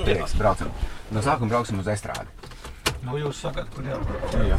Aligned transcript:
Prieks, 0.00 0.34
braucam. 0.40 0.72
No 1.14 1.22
sākuma 1.24 1.54
brauksim 1.54 1.80
uz 1.82 1.88
estrādi. 1.90 2.28
Nu, 3.04 3.18
jūs 3.20 3.40
sakat, 3.44 3.68
kur 3.74 3.86
jā. 3.86 4.00
Jā. 4.48 4.58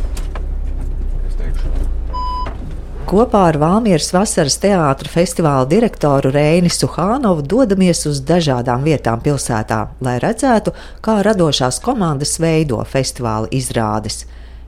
Es 1.25 1.37
teikšu. 1.39 1.71
Kopā 3.05 3.43
ar 3.51 3.57
Valmieras 3.61 4.07
vasaras 4.15 4.55
teātra 4.57 5.09
festivāla 5.13 5.67
direktoru 5.69 6.31
Reini 6.33 6.71
Suhānovu 6.73 7.43
dodamies 7.45 8.01
uz 8.09 8.17
dažādām 8.25 8.81
vietām 8.81 9.21
pilsētā, 9.21 9.77
lai 10.01 10.15
redzētu, 10.23 10.73
kā 11.05 11.19
radošās 11.27 11.77
komandas 11.85 12.39
veido 12.41 12.79
festivāla 12.89 13.51
izrādes. 13.53 14.23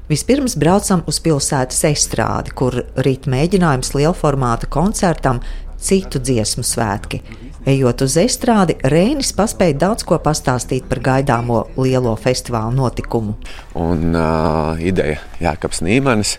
Vispirms 0.07 0.53
braucam 0.55 1.01
uz 1.09 1.17
pilsētas 1.25 1.81
estrādi, 1.89 2.53
kur 2.53 2.77
rīt 3.01 3.25
mēģinājums 3.25 3.95
lielformāta 3.97 4.69
koncertam 4.69 5.41
citu 5.79 6.19
dziesmu 6.19 6.63
svētki. 6.65 7.21
Ejot 7.67 8.01
uz 8.05 8.15
estrādi, 8.21 8.77
Reinis 8.87 9.33
paspēja 9.35 9.75
daudz 9.81 10.05
ko 10.07 10.19
pastāstīt 10.23 10.87
par 10.87 11.01
gaidāmo 11.03 11.65
lielo 11.75 12.13
festivāla 12.15 12.71
notikumu. 12.71 13.35
Un 13.75 14.15
uh, 14.15 14.79
ideja 14.79 15.19
Jākaps 15.43 15.83
Nīmanis. 15.83 16.37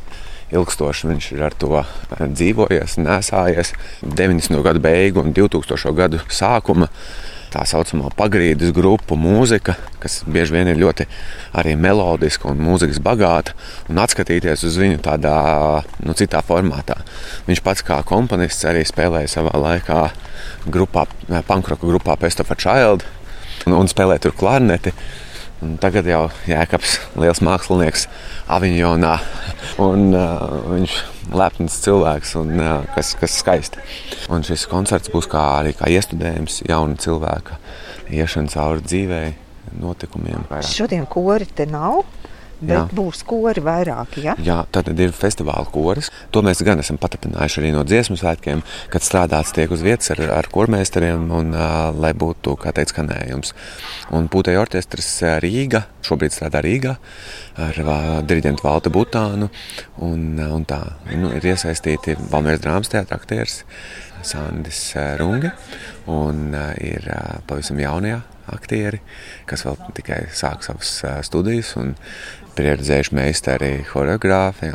Ilgstoši 0.48 1.10
viņš 1.10 1.26
ir 1.34 1.42
ar 1.44 1.52
to 1.60 1.82
dzīvojies, 2.16 2.94
nesājies 3.04 3.74
90. 4.00 4.62
gadu 4.64 4.80
beigu 4.80 5.20
un 5.20 5.34
2000. 5.36 5.92
gadu 5.98 6.22
sākuma. 6.32 6.88
Tā 7.48 7.62
saucamā 7.64 8.10
pagrīdes 8.12 8.74
grupu 8.76 9.16
mūzika, 9.16 9.78
kas 10.02 10.20
bieži 10.28 10.52
vien 10.52 10.68
ir 10.68 10.80
ļoti 10.80 11.06
arī 11.56 11.72
melodiska 11.80 12.50
un 12.50 12.60
mūzikas 12.60 13.00
bagāta, 13.00 13.54
un 13.88 14.00
atskatīties 14.02 14.66
uz 14.68 14.76
viņu 14.80 15.00
tādā 15.06 15.36
nu, 16.04 16.16
citā 16.18 16.42
formātā. 16.44 16.98
Viņš 17.48 17.62
pats 17.64 17.84
kā 17.86 18.02
komponists 18.08 18.68
arī 18.68 18.84
spēlēja 18.88 19.32
savā 19.38 19.54
laikā 19.56 20.02
grupā, 20.68 21.06
pankroka 21.48 21.88
grupā 21.88 22.18
Pest 22.20 22.44
of 22.44 22.52
a 22.52 22.58
Child 22.58 23.06
un, 23.66 23.78
un 23.80 23.88
spēlēja 23.88 24.26
tur 24.26 24.36
klarneti. 24.36 24.92
Un 25.58 25.74
tagad 25.82 26.06
jau 26.06 26.28
Jēkabs, 26.46 26.98
liels 27.18 27.40
mākslinieks, 27.42 28.06
Aviņonā. 28.54 29.14
Un, 29.82 30.12
uh, 30.14 30.44
viņš 30.70 30.94
ir 30.94 31.34
lepns 31.34 31.80
cilvēks, 31.82 32.36
un, 32.38 32.52
uh, 32.62 32.86
kas, 32.94 33.10
kas 33.18 33.34
skaisti. 33.42 33.82
Un 34.30 34.46
šis 34.46 34.68
koncerts 34.70 35.10
būs 35.10 35.26
kā 35.30 35.42
arī 35.58 35.74
kā 35.74 35.90
iestudējums 35.90 36.62
jauna 36.68 36.94
cilvēka 37.02 37.58
iešana 38.14 38.54
cauri 38.54 38.86
dzīvei, 38.86 39.32
notikumiem. 39.82 40.46
Šodien 40.64 41.06
kori 41.10 41.48
te 41.50 41.66
nav. 41.68 42.04
Bet 42.58 42.74
Jā. 42.74 42.84
būs 42.90 43.22
kori 43.26 43.62
vairāk. 43.62 44.16
Ja? 44.24 44.34
Jā, 44.42 44.58
tad 44.74 44.90
ir 44.90 45.12
festivāla 45.14 45.68
koris. 45.70 46.10
To 46.34 46.42
mēs 46.42 46.62
gan 46.66 46.82
esam 46.82 46.98
patapinājuši 46.98 47.60
arī 47.62 47.70
no 47.74 47.84
dziesmu 47.86 48.18
svētkiem, 48.18 48.64
kad 48.90 49.04
strādāts 49.06 49.54
tiek 49.54 49.70
uz 49.70 49.84
vietas 49.86 50.10
ar, 50.14 50.24
ar 50.40 50.48
kormeistariem 50.50 51.28
un 51.38 51.54
uh, 51.54 51.90
lai 51.94 52.10
būtu, 52.18 52.56
kā 52.58 52.72
teikt, 52.74 52.96
skanējums. 52.96 53.54
Un 54.16 54.26
Pūtēja 54.32 54.64
orķestris 54.64 55.12
Rīga 55.44 55.84
šobrīd 56.06 56.34
strādā 56.34 56.62
Rīgā 56.64 56.96
ar 57.62 57.78
uh, 57.84 57.94
diriģentu 58.26 58.66
Valtu 58.66 58.92
Butānu. 58.94 59.50
Un, 60.02 60.26
un 60.42 60.66
tā 60.68 60.80
nu, 61.14 61.30
ir 61.38 61.46
iesaistīti 61.52 62.18
Valmieras 62.32 62.64
drāmas 62.64 62.90
teātris 62.90 63.18
aktieris 63.18 63.60
Sandis 64.26 64.82
Runge 65.20 65.52
un 66.10 66.50
uh, 66.56 66.72
ir 66.82 67.06
uh, 67.06 67.38
pavisam 67.46 67.78
jaunajā 67.78 68.18
aktieri, 68.48 69.02
kas 69.48 69.66
vēl 69.66 69.76
tikai 69.98 70.22
sāk 70.32 70.62
savas 70.64 70.92
studijas 71.26 71.74
un 71.76 71.92
pieredzējuši 72.58 73.14
meistari, 73.16 73.72
choreogrāfi. 73.88 74.72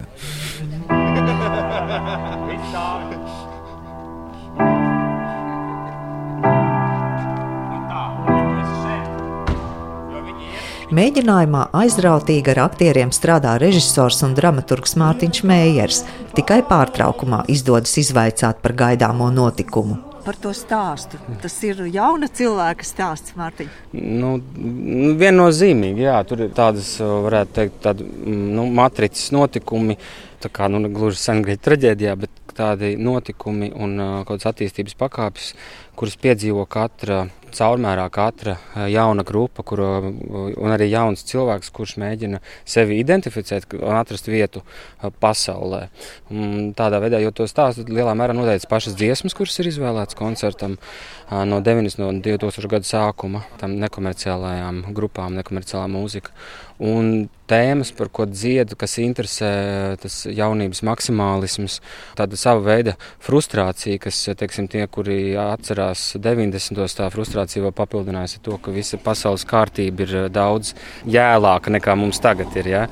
Mēģinājumā 10.94 11.64
aizrautīgi 11.74 12.52
ar 12.54 12.60
aktieriem 12.68 13.10
strādā 13.16 13.56
režisors 13.62 14.22
un 14.28 14.36
dramaturgs 14.38 14.94
Mārtiņš 15.02 15.44
Meijers. 15.50 16.04
Tikai 16.38 16.62
pārtraukumā 16.70 17.44
izdodas 17.50 17.98
izvaicāt 17.98 18.62
par 18.62 18.78
gaidāmo 18.78 19.34
notikumu 19.34 20.13
par 20.26 20.38
to 20.40 20.54
stāstu. 20.56 21.20
Tas 21.44 21.56
ir 21.68 21.84
jauna 21.94 22.30
cilvēka 22.32 22.88
stāsts, 22.88 23.36
Mārtiņ. 23.40 23.72
Nu, 23.94 24.36
viennozīmīgi, 25.20 26.08
jā, 26.08 26.18
tur 26.28 26.46
ir 26.48 26.54
tādas, 26.56 26.96
varētu 27.00 27.58
teikt, 27.60 27.80
tādi, 27.84 28.08
nu, 28.28 28.68
matricas 28.74 29.30
notikumi, 29.36 29.98
tā 30.44 30.52
kā, 30.54 30.70
nu, 30.72 30.84
gluži 30.94 31.22
sengrieķa 31.22 31.66
traģēdijā, 31.70 32.16
bet 32.24 32.44
tādi 32.54 32.94
notikumi 33.02 33.72
un 33.74 33.96
uh, 33.98 34.12
kaut 34.28 34.38
kādas 34.38 34.52
attīstības 34.52 34.98
pakāpes, 35.00 35.54
kuras 35.98 36.20
piedzīvo 36.22 36.68
katra 36.70 37.24
caurmērā 37.54 38.06
katra 38.14 38.56
eh, 38.58 38.88
jauna 38.94 39.24
grupa, 39.28 39.64
kur, 39.66 39.82
eh, 39.84 40.08
un 40.58 40.74
arī 40.74 40.90
jauns 40.92 41.26
cilvēks, 41.30 41.72
kurš 41.76 41.96
mēģina 42.02 42.42
sevi 42.66 43.00
identificēt 43.02 43.78
un 43.80 43.98
atrast 43.98 44.30
vietu 44.32 44.64
eh, 44.64 45.10
pasaulē. 45.24 45.86
Un 46.34 46.72
tādā 46.78 47.02
veidā, 47.04 47.22
jo 47.24 47.34
to 47.36 47.48
stāstu 47.50 47.86
lielā 47.90 48.16
mērā 48.18 48.36
noteica 48.38 48.70
pašas 48.72 48.98
dziesmas, 49.00 49.36
kuras 49.38 49.60
ir 49.62 49.72
izvēlētas 49.72 50.18
koncertam 50.20 50.78
no 51.34 51.60
90. 51.64 52.04
un 52.06 52.20
2000. 52.22 52.70
gada 52.70 52.86
sākuma, 52.86 53.44
tam 53.62 53.78
nekomerciālajām 53.82 54.84
grupām, 54.94 55.40
nekomerciālā 55.40 55.88
mūzika. 55.90 56.34
Un 56.84 57.30
tēmas, 57.54 57.94
par 57.96 58.10
ko 58.14 58.26
dziedu, 58.30 58.78
kas 58.80 58.98
interesē, 59.04 59.52
tas 60.02 60.24
jaunības 60.26 60.82
maksimālisms, 60.88 61.80
tāda 62.18 62.40
sava 62.40 62.64
veida 62.66 62.96
frustrācija, 63.24 64.02
kas, 64.02 64.20
teiksim, 64.40 64.68
tie, 64.72 64.86
kuri 64.92 65.36
atcerās 65.40 66.14
90. 66.22 66.82
tā 66.98 67.10
frustrācija 67.14 67.64
vēl 67.68 67.76
papildinājusi 67.78 68.42
to, 68.46 68.58
ka 68.62 68.74
visa 68.74 69.00
pasaules 69.02 69.46
kārtība 69.50 70.08
ir 70.08 70.16
daudz 70.34 70.74
jēlāka 71.10 71.74
nekā 71.74 71.96
mums 72.00 72.22
tagad 72.24 72.56
ir. 72.60 72.72
Ja? 72.74 72.84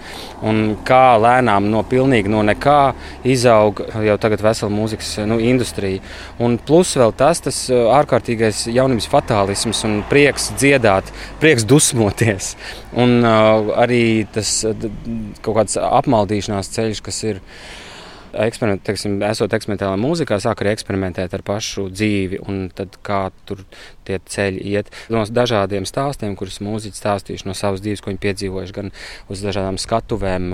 Un 0.45 0.77
kā 0.87 1.17
lēnām 1.21 1.69
no 1.71 1.83
pilnīgi 1.87 2.31
no 2.31 2.43
nekā 2.45 2.93
izaug 3.27 3.81
jau 4.05 4.17
tagad 4.21 4.43
vesela 4.45 4.71
mūzikas 4.73 5.15
nu, 5.29 5.39
industrija. 5.41 6.03
Un 6.41 6.59
plus 6.61 6.93
vēl 6.99 7.15
tas, 7.17 7.41
tas 7.43 7.63
ārkārtīgais 7.71 8.67
jaunības 8.71 9.09
fatālisms 9.11 9.83
un 9.87 10.01
prieks 10.09 10.51
dziedāt, 10.59 11.09
prieks 11.41 11.65
dusmoties. 11.67 12.53
Un 12.91 13.21
uh, 13.23 13.71
arī 13.79 14.27
tas 14.35 14.50
kaut 15.41 15.55
kāds 15.61 15.79
apmaldīšanās 15.81 16.73
ceļš, 16.75 17.05
kas 17.05 17.23
ir 17.27 17.41
eksperiment, 18.31 18.81
teiksim, 18.85 19.17
esot 19.27 19.53
eksperimentālā 19.55 19.97
mūzikā, 19.99 20.37
sāk 20.41 20.63
arī 20.63 20.73
eksperimentēt 20.75 21.33
ar 21.35 21.43
pašu 21.45 21.87
dzīvi, 21.91 22.41
un 22.47 22.61
tad 22.75 22.95
kā 23.05 23.23
tur 23.47 23.63
tie 24.07 24.19
ceļi 24.33 24.61
iet. 24.71 24.91
No 25.11 25.23
dažādiem 25.27 25.85
stāstiem, 25.89 26.35
kurus 26.39 26.61
mūziķi 26.63 26.99
stāstījuši 26.99 27.49
no 27.49 27.55
savas 27.57 27.83
dzīves, 27.83 28.03
ko 28.03 28.11
viņi 28.11 28.21
piedzīvojuši, 28.25 28.75
gan 28.77 28.93
uz 29.31 29.43
dažādām 29.43 29.79
skatuvēm, 29.81 30.47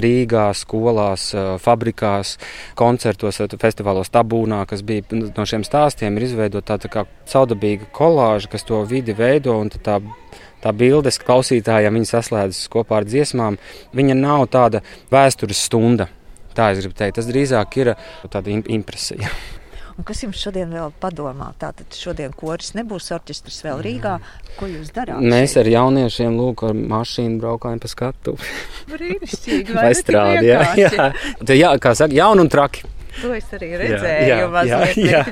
Rīgā, 0.00 0.46
skolās, 0.56 1.30
fabrikās, 1.64 2.36
koncertos, 2.78 3.42
festivālos, 3.60 4.12
tabūnā, 4.14 4.62
kas 4.70 4.84
bija 4.86 5.06
no 5.10 5.48
šiem 5.48 5.66
stāstiem, 5.66 6.16
ir 6.16 6.28
izveidota 6.28 6.74
tāda 6.74 6.86
tā 6.86 6.94
kā 6.94 7.06
caudabīga 7.30 7.90
kolāža, 7.96 8.54
kas 8.54 8.66
to 8.68 8.84
vidi 8.88 9.16
veido, 9.16 9.58
un 9.58 9.72
tā 9.74 10.00
tā 10.64 10.72
bildes 10.76 11.20
klausītājiem, 11.22 12.00
viņa 12.00 12.10
saslēdzas 12.14 12.72
kopā 12.72 13.00
ar 13.00 13.08
dziesmām, 13.08 13.60
viņa 13.96 14.18
nav 14.18 14.48
tāda 14.52 14.84
vēstures 15.12 15.64
stunda. 15.68 16.10
Tā 16.56 16.72
es 16.74 16.82
gribu 16.82 16.98
teikt, 16.98 17.20
tas 17.20 17.30
drīzāk 17.30 17.80
ir 17.80 17.94
tāda 18.28 18.52
impresija. 18.52 19.30
Un 20.00 20.06
kas 20.08 20.22
jums 20.22 20.40
šodien 20.40 20.70
vēl 20.72 20.94
padomā? 20.96 21.50
Tātad 21.60 21.92
šodien 21.92 22.32
koris 22.32 22.70
nebūs 22.72 23.10
orķestris 23.12 23.58
vēl 23.66 23.82
Rīgā. 23.84 24.14
Ko 24.56 24.64
jūs 24.70 24.94
darāt? 24.96 25.20
Mēs 25.20 25.58
ar 25.60 25.68
jauniešiem 25.68 26.38
lūk 26.40 26.64
ar 26.70 26.78
mašīnu 26.78 27.36
braukājam 27.42 27.82
pa 27.82 27.90
skatu. 27.92 28.34
Brīnišķīgi. 28.88 29.76
Vai 29.76 29.90
strādi, 29.98 30.48
jā, 30.48 30.62
jā. 30.80 31.10
jā, 31.52 31.74
kā 31.84 31.92
saka, 31.98 32.16
jauni 32.16 32.46
un 32.46 32.48
traki. 32.52 32.88
To 33.20 33.32
es 33.36 33.48
arī 33.56 33.70
redzēju, 33.76 34.28
jā, 34.30 34.36
jā, 34.64 34.78
jā, 34.96 35.22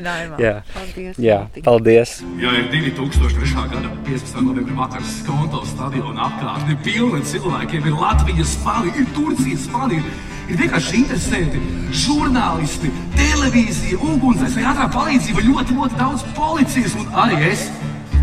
jā, 0.42 0.54
paldies, 0.74 1.20
jā, 1.22 1.38
paldies. 1.64 2.14
Ja 2.42 2.52
ir 2.58 2.66
2003. 2.72 3.52
gada 3.72 3.92
15. 4.06 4.40
novembra 4.44 4.76
vakars 4.82 5.14
Skonto 5.22 5.62
stadiona 5.68 6.26
apkārtne 6.28 6.76
pilna 6.84 7.20
cilvēkiem, 7.32 7.86
ir 7.88 8.00
Latvijas 8.02 8.56
fani, 8.64 8.92
ir 9.00 9.08
Turcijas 9.16 9.68
fani, 9.72 10.02
ir 10.48 10.60
vienkārši 10.60 11.00
interesanti 11.02 11.62
žurnālisti, 12.04 12.92
televīzija, 13.16 14.00
ugunsdzēsēji, 14.10 14.68
ātrā 14.72 14.90
palīdzība, 14.96 15.46
ļoti, 15.48 15.78
ļoti 15.78 16.02
daudz 16.02 16.26
policijas 16.36 16.98
un 17.00 17.08
arī 17.24 17.40
es. 17.52 17.68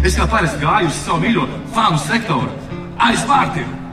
Es 0.06 0.20
kā 0.20 0.28
parasti 0.30 0.62
gāju 0.62 0.92
uz 0.92 1.02
savu 1.02 1.24
mīļo 1.24 1.48
fanu 1.74 1.98
sektoru 2.06 2.54
aiz 3.02 3.26
vārtiem. 3.30 3.85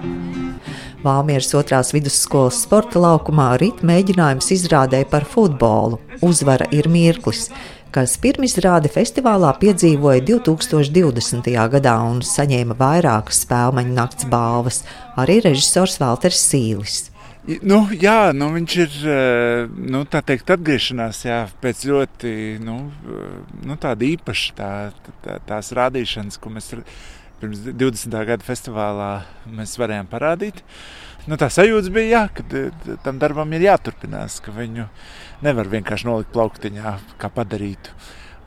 Valmieras 1.03 1.51
otrās 1.59 1.91
vidusskolas 1.95 2.61
sporta 2.63 3.01
laukumā 3.03 3.49
rīt 3.59 3.81
mēģinājums 3.87 4.53
izrādē 4.55 5.03
par 5.11 5.27
futbolu. 5.27 5.99
Uzvara 6.23 6.69
ir 6.71 6.87
mirklis, 6.93 7.49
kas 7.93 8.15
pirmizrādi 8.23 8.91
festivālā 8.93 9.51
piedzīvoja 9.59 10.23
2020. 10.31 11.51
gadā 11.75 11.97
un 12.07 12.23
saņēma 12.27 12.77
vairākas 12.79 13.43
spēļu 13.47 13.87
nakts 13.91 14.29
balvas, 14.31 14.85
arī 15.19 15.41
režisors 15.45 15.99
Walters 16.03 16.45
Sīlis. 16.53 17.09
Nu, 17.67 17.81
jā, 17.91 18.31
nu, 18.39 18.53
viņš 18.55 18.75
ir 18.85 18.99
nu, 19.75 20.05
teikt, 20.07 20.53
atgriešanās 20.55 21.25
jā, 21.27 21.41
pēc 21.65 21.81
ļoti 21.91 22.35
nu, 22.63 22.77
nu, 23.67 23.79
īpaša 24.13 24.55
tā, 24.55 24.71
tā, 25.25 25.41
tās 25.49 25.73
rādīšanas, 25.75 26.39
ko 26.39 26.53
mēs 26.55 26.71
pirms 27.43 27.65
20. 27.67 28.19
gada 28.29 28.47
festivālā 28.47 29.11
varējām 29.83 30.09
parādīt. 30.11 30.63
Nu, 31.27 31.39
tā 31.39 31.47
sajūta 31.53 31.91
bija, 31.95 32.17
jā, 32.17 32.23
ka 32.35 32.97
tam 33.05 33.19
darbam 33.23 33.53
ir 33.55 33.67
jāturpinās, 33.69 34.41
ka 34.43 34.55
viņu 34.55 34.89
nevar 35.47 35.71
vienkārši 35.71 36.09
nolikt 36.09 36.33
plauktiņā, 36.35 36.97
kā 37.19 37.31
padarītu. 37.35 37.95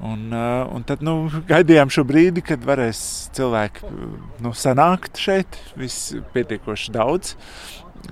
Un, 0.06 0.28
un 0.36 0.84
tad 0.88 1.04
nu, 1.08 1.30
gaidījām 1.48 1.92
šo 1.94 2.04
brīdi, 2.08 2.44
kad 2.44 2.64
varēs 2.68 3.00
cilvēki 3.36 3.92
nu, 4.44 4.52
sanākt 4.52 5.22
šeit, 5.24 5.56
viss 5.80 6.12
pietiekoši 6.36 6.92
daudz 6.96 7.36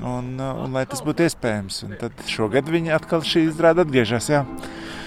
un, 0.02 0.34
uh, 0.40 0.64
un 0.64 0.74
lai 0.76 0.86
tas 0.90 1.04
būtu 1.06 1.26
iespējams. 1.28 1.84
Un 1.88 1.98
tad 2.00 2.24
šogad 2.30 2.70
viņi 2.72 2.94
atkal 2.96 3.26
šī 3.28 3.48
izrāda 3.50 3.86
atgriežas. 3.86 4.30
Jā. 4.32 4.44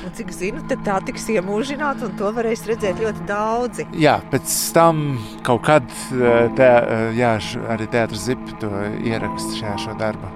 Un 0.06 0.14
cik 0.14 0.30
zinu, 0.30 0.60
tā 0.70 1.00
tiks 1.06 1.24
iemūžināta, 1.34 2.06
un 2.06 2.14
to 2.18 2.30
varēs 2.36 2.62
redzēt 2.68 3.00
ļoti 3.02 3.26
daudzi. 3.26 3.88
Jā, 3.98 4.20
pēc 4.30 4.54
tam 4.76 5.02
kaut 5.46 5.64
kad 5.66 5.88
uh, 5.88 6.46
te, 6.58 6.70
uh, 6.70 7.08
jā, 7.16 7.34
arī 7.74 7.90
Teātris 7.90 8.28
Zipa 8.28 8.60
to 8.62 8.70
ieraksta 9.02 9.60
šajā 9.60 9.76
šo 9.88 9.98
darbu. 10.00 10.32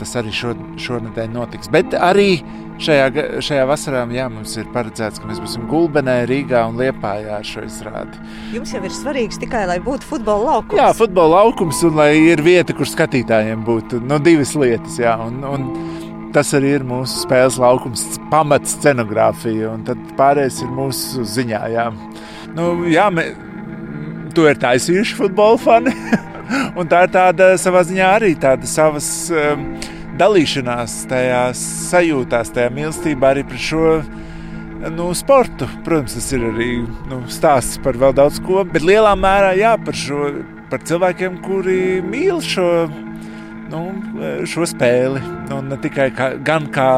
Tas 0.00 0.14
arī 0.16 0.30
šo, 0.32 0.54
šonadēļ 0.80 1.34
notiks. 1.34 1.68
Bet 1.68 1.92
arī 1.92 2.38
šajā, 2.84 3.06
šajā 3.44 3.64
vasarā 3.68 4.02
jā, 4.14 4.26
mums 4.32 4.56
ir 4.60 4.68
paredzēts, 4.74 5.20
ka 5.20 5.28
mēs 5.28 5.40
būsim 5.42 5.66
Gulbenē, 5.70 6.20
Rīgā 6.30 6.62
un 6.70 6.78
Liepājā 6.80 7.38
ar 7.38 7.46
šo 7.46 7.64
izrādi. 7.66 8.20
Jums 8.54 8.74
jau 8.74 8.82
ir 8.86 8.94
svarīgs 8.94 9.40
tikai, 9.42 9.66
lai 9.70 9.78
būtu 9.84 10.08
futbola 10.08 10.56
laukums. 10.56 10.80
Jā, 10.80 10.90
futbola 10.96 11.42
laukums 11.44 11.82
un 11.88 11.98
lai 12.00 12.12
ir 12.32 12.42
vieta, 12.44 12.76
kur 12.76 12.88
skatītājiem 12.88 13.64
būtu 13.66 14.00
no 14.02 14.16
nu, 14.16 14.24
divas 14.24 14.54
lietas. 14.58 14.98
Jā, 15.00 15.16
un, 15.26 15.42
un 15.46 15.68
tas 16.34 16.52
arī 16.56 16.76
ir 16.78 16.86
mūsu 16.86 17.24
spēles 17.24 17.58
laukums, 17.60 18.06
pamats 18.32 18.76
scenogrāfija, 18.78 19.74
un 19.74 19.84
tad 19.88 20.00
pārējais 20.18 20.62
ir 20.64 20.74
mūsu 20.74 21.26
ziņā. 21.36 21.62
Jā, 21.74 21.86
nu, 22.56 22.72
jā 22.90 23.08
mē, 23.14 23.28
to 24.36 24.48
ir 24.50 24.60
taisījuši 24.62 25.18
futbola 25.20 25.60
fani. 25.60 25.94
Un 26.78 26.88
tā 26.90 27.04
ir 27.06 27.12
tāda 27.14 27.52
savā 27.62 27.84
ziņā 27.86 28.06
arī 28.16 28.32
tāda 28.38 28.66
savas 28.66 29.06
um, 29.30 29.68
dalīšanās 30.20 30.96
tajās 31.10 31.60
sajūtās, 31.90 32.52
tajā 32.54 32.70
mīlestībā 32.76 33.32
arī 33.32 33.44
par 33.48 33.60
šo 33.60 33.84
nu, 34.92 35.10
sportu. 35.16 35.68
Protams, 35.86 36.16
tas 36.18 36.30
ir 36.36 36.46
arī 36.50 36.70
nu, 37.10 37.22
stāsts 37.32 37.80
par 37.84 37.98
vēl 38.00 38.16
daudz 38.16 38.40
ko, 38.44 38.64
bet 38.68 38.84
lielā 38.86 39.14
mērā 39.18 39.54
jā, 39.58 39.76
par, 39.84 39.96
šo, 39.96 40.32
par 40.72 40.84
cilvēkiem, 40.88 41.40
kuri 41.46 41.78
mīl 42.06 42.42
šo. 42.44 42.66
Nu, 43.70 43.84
šo 44.50 44.64
spēli. 44.66 45.20
Nu, 45.46 45.60
ne 45.62 45.76
tikai 45.78 46.08
kā, 46.10 46.32
kā 46.74 46.88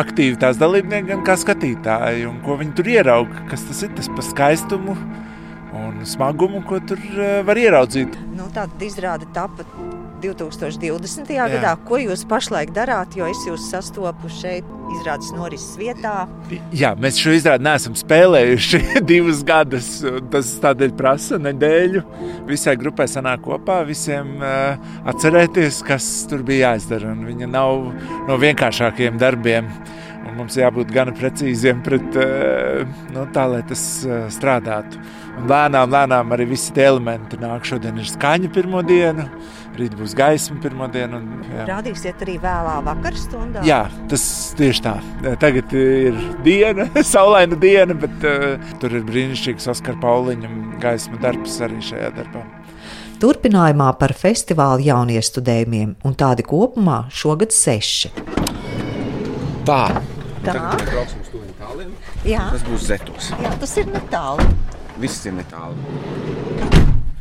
aktīvi 0.00 0.40
tās 0.42 0.58
dalībnieki, 0.58 1.12
gan 1.12 1.22
kā 1.22 1.36
skatītāji. 1.38 2.24
Un 2.26 2.40
ko 2.42 2.56
viņi 2.58 2.74
tur 2.74 2.90
ieraudzīja, 2.90 3.44
kas 3.52 3.62
tas 3.68 3.84
ir 3.86 3.92
tas 3.94 4.10
par 4.10 4.26
skaistumu, 4.26 4.96
un 5.78 6.02
smagumu, 6.02 6.64
ko 6.66 6.80
tur 6.90 6.98
uh, 6.98 7.38
var 7.46 7.62
ieraudzīt. 7.62 8.18
Nu, 8.34 8.50
Tāda 8.50 8.82
izrāde 8.82 9.30
tapa 9.36 9.62
2020. 10.22 11.30
Jā. 11.34 11.46
gadā. 11.54 11.74
Ko 11.88 12.00
jūs 12.00 12.24
pašlaik 12.28 12.72
darāt? 12.76 13.16
Jo 13.18 13.28
es 13.30 13.40
jūs 13.48 13.68
sastopu 13.70 14.30
šeit, 14.32 14.66
izrādes 14.96 15.30
norises 15.36 15.76
vietā. 15.78 16.26
Jā, 16.76 16.94
mēs 17.00 17.18
šo 17.20 17.34
izrādi 17.36 17.66
neesam 17.66 17.96
spēlējuši 17.98 18.80
divus 19.10 19.44
gadus. 19.46 19.90
Tas 20.32 20.54
tādēļ 20.62 20.94
prasa 20.98 21.40
nedēļu. 21.42 22.04
Visai 22.48 22.76
grupai 22.80 23.08
sanāk 23.10 23.44
kopā, 23.46 23.80
visiem 23.88 24.36
uh, 24.40 24.90
atcerēties, 25.08 25.82
kas 25.86 26.08
tur 26.30 26.44
bija 26.46 26.72
jāizdara. 26.72 27.14
Un 27.14 27.24
viņa 27.28 27.50
nav 27.52 27.88
no 28.28 28.40
vienkāršākajiem 28.40 29.20
darbiem. 29.20 29.70
Un 30.28 30.34
mums 30.36 30.58
jābūt 30.58 30.90
gan 30.92 31.14
precīziem 31.16 31.80
pret 31.84 32.18
uh, 32.20 32.82
nu, 33.14 33.24
tā, 33.34 33.46
lai 33.48 33.62
tas 33.68 33.84
uh, 34.06 34.26
strādātu. 34.32 35.00
Un 35.38 35.46
lēnām, 35.46 35.92
lēnām 35.92 36.34
arī 36.34 36.48
visi 36.50 36.72
tie 36.74 36.88
elementi 36.90 37.38
nāk. 37.40 37.66
Šodien 37.68 38.00
ir 38.00 38.08
skaņa 38.10 38.50
pirmo 38.54 38.82
dienu, 38.86 39.28
rīt 39.78 39.94
būs 39.98 40.14
gaisma 40.18 40.58
pirmo 40.62 40.88
dienu. 40.92 41.20
Un, 41.20 41.42
jā. 41.54 41.66
Rādīsiet 41.68 42.22
arī 42.26 42.36
vēlā 42.42 42.76
vakarā 42.86 43.20
stundā. 43.20 43.64
Jā, 43.66 43.80
tas 44.10 44.24
tieši 44.58 44.84
tā. 44.84 44.94
Tagad 45.42 45.74
ir 45.78 46.18
diena, 46.46 46.88
saulaina 47.14 47.58
diena, 47.58 47.96
bet 47.98 48.28
uh, 48.28 48.70
tur 48.82 48.98
ir 48.98 49.06
brīnišķīgs 49.08 49.70
Oskara 49.74 50.00
Pauliņa 50.02 50.52
gaisma 50.82 51.20
darbs 51.22 51.58
arī 51.64 51.82
šajā 51.84 52.12
darbā. 52.18 52.44
Turpinājumā 53.18 53.88
par 53.98 54.12
festivālu 54.14 54.84
jauniestudējumiem, 54.86 55.96
un 56.06 56.14
tādi 56.14 56.44
kopumā 56.46 57.00
šogad 57.10 57.50
seši. 57.54 58.12
Tā. 59.66 59.82
Tā. 60.46 60.54
Tagad 60.54 60.86
brauksim 60.86 61.24
uz 61.24 61.32
Tuviju 61.32 61.50
Itāliju. 61.56 61.92
Jā. 62.28 62.46
Tas 62.54 62.66
būs 62.70 62.86
Zetos. 62.86 63.32
Jā, 63.42 63.54
tas 63.58 63.76
ir 63.82 63.90
netālu. 63.90 64.46
Viss 65.02 65.26
ir 65.26 65.34
netālu. 65.34 66.77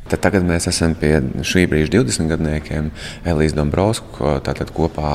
Tad 0.07 0.21
tagad 0.23 0.45
mēs 0.47 0.69
esam 0.71 0.93
pie 0.95 1.17
šī 1.43 1.65
brīža 1.67 1.91
20 1.97 2.29
gadniekiem. 2.31 2.85
Elīze 3.27 3.57
Dombrovska 3.57 4.37
tātad 4.45 4.71
kopā 4.75 5.13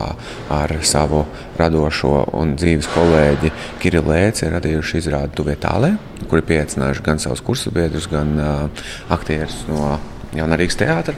ar 0.53 0.75
savu 0.85 1.23
radošo 1.57 2.27
un 2.37 2.53
dzīves 2.61 2.91
kolēģi 2.93 3.53
Kirillu 3.81 4.13
Lēci 4.13 4.51
radījuši 4.53 5.01
izrādi 5.01 5.33
Tuvietālē, 5.39 5.95
kur 6.29 6.43
ir 6.43 6.49
pieaicinājuši 6.51 7.07
gan 7.07 7.23
savus 7.25 7.41
kursabiedrus, 7.47 8.11
gan 8.13 8.35
uh, 8.37 8.85
aktierus 9.17 9.63
no 9.71 9.97
Jaunarīgas 10.37 10.77
teātra. 10.81 11.17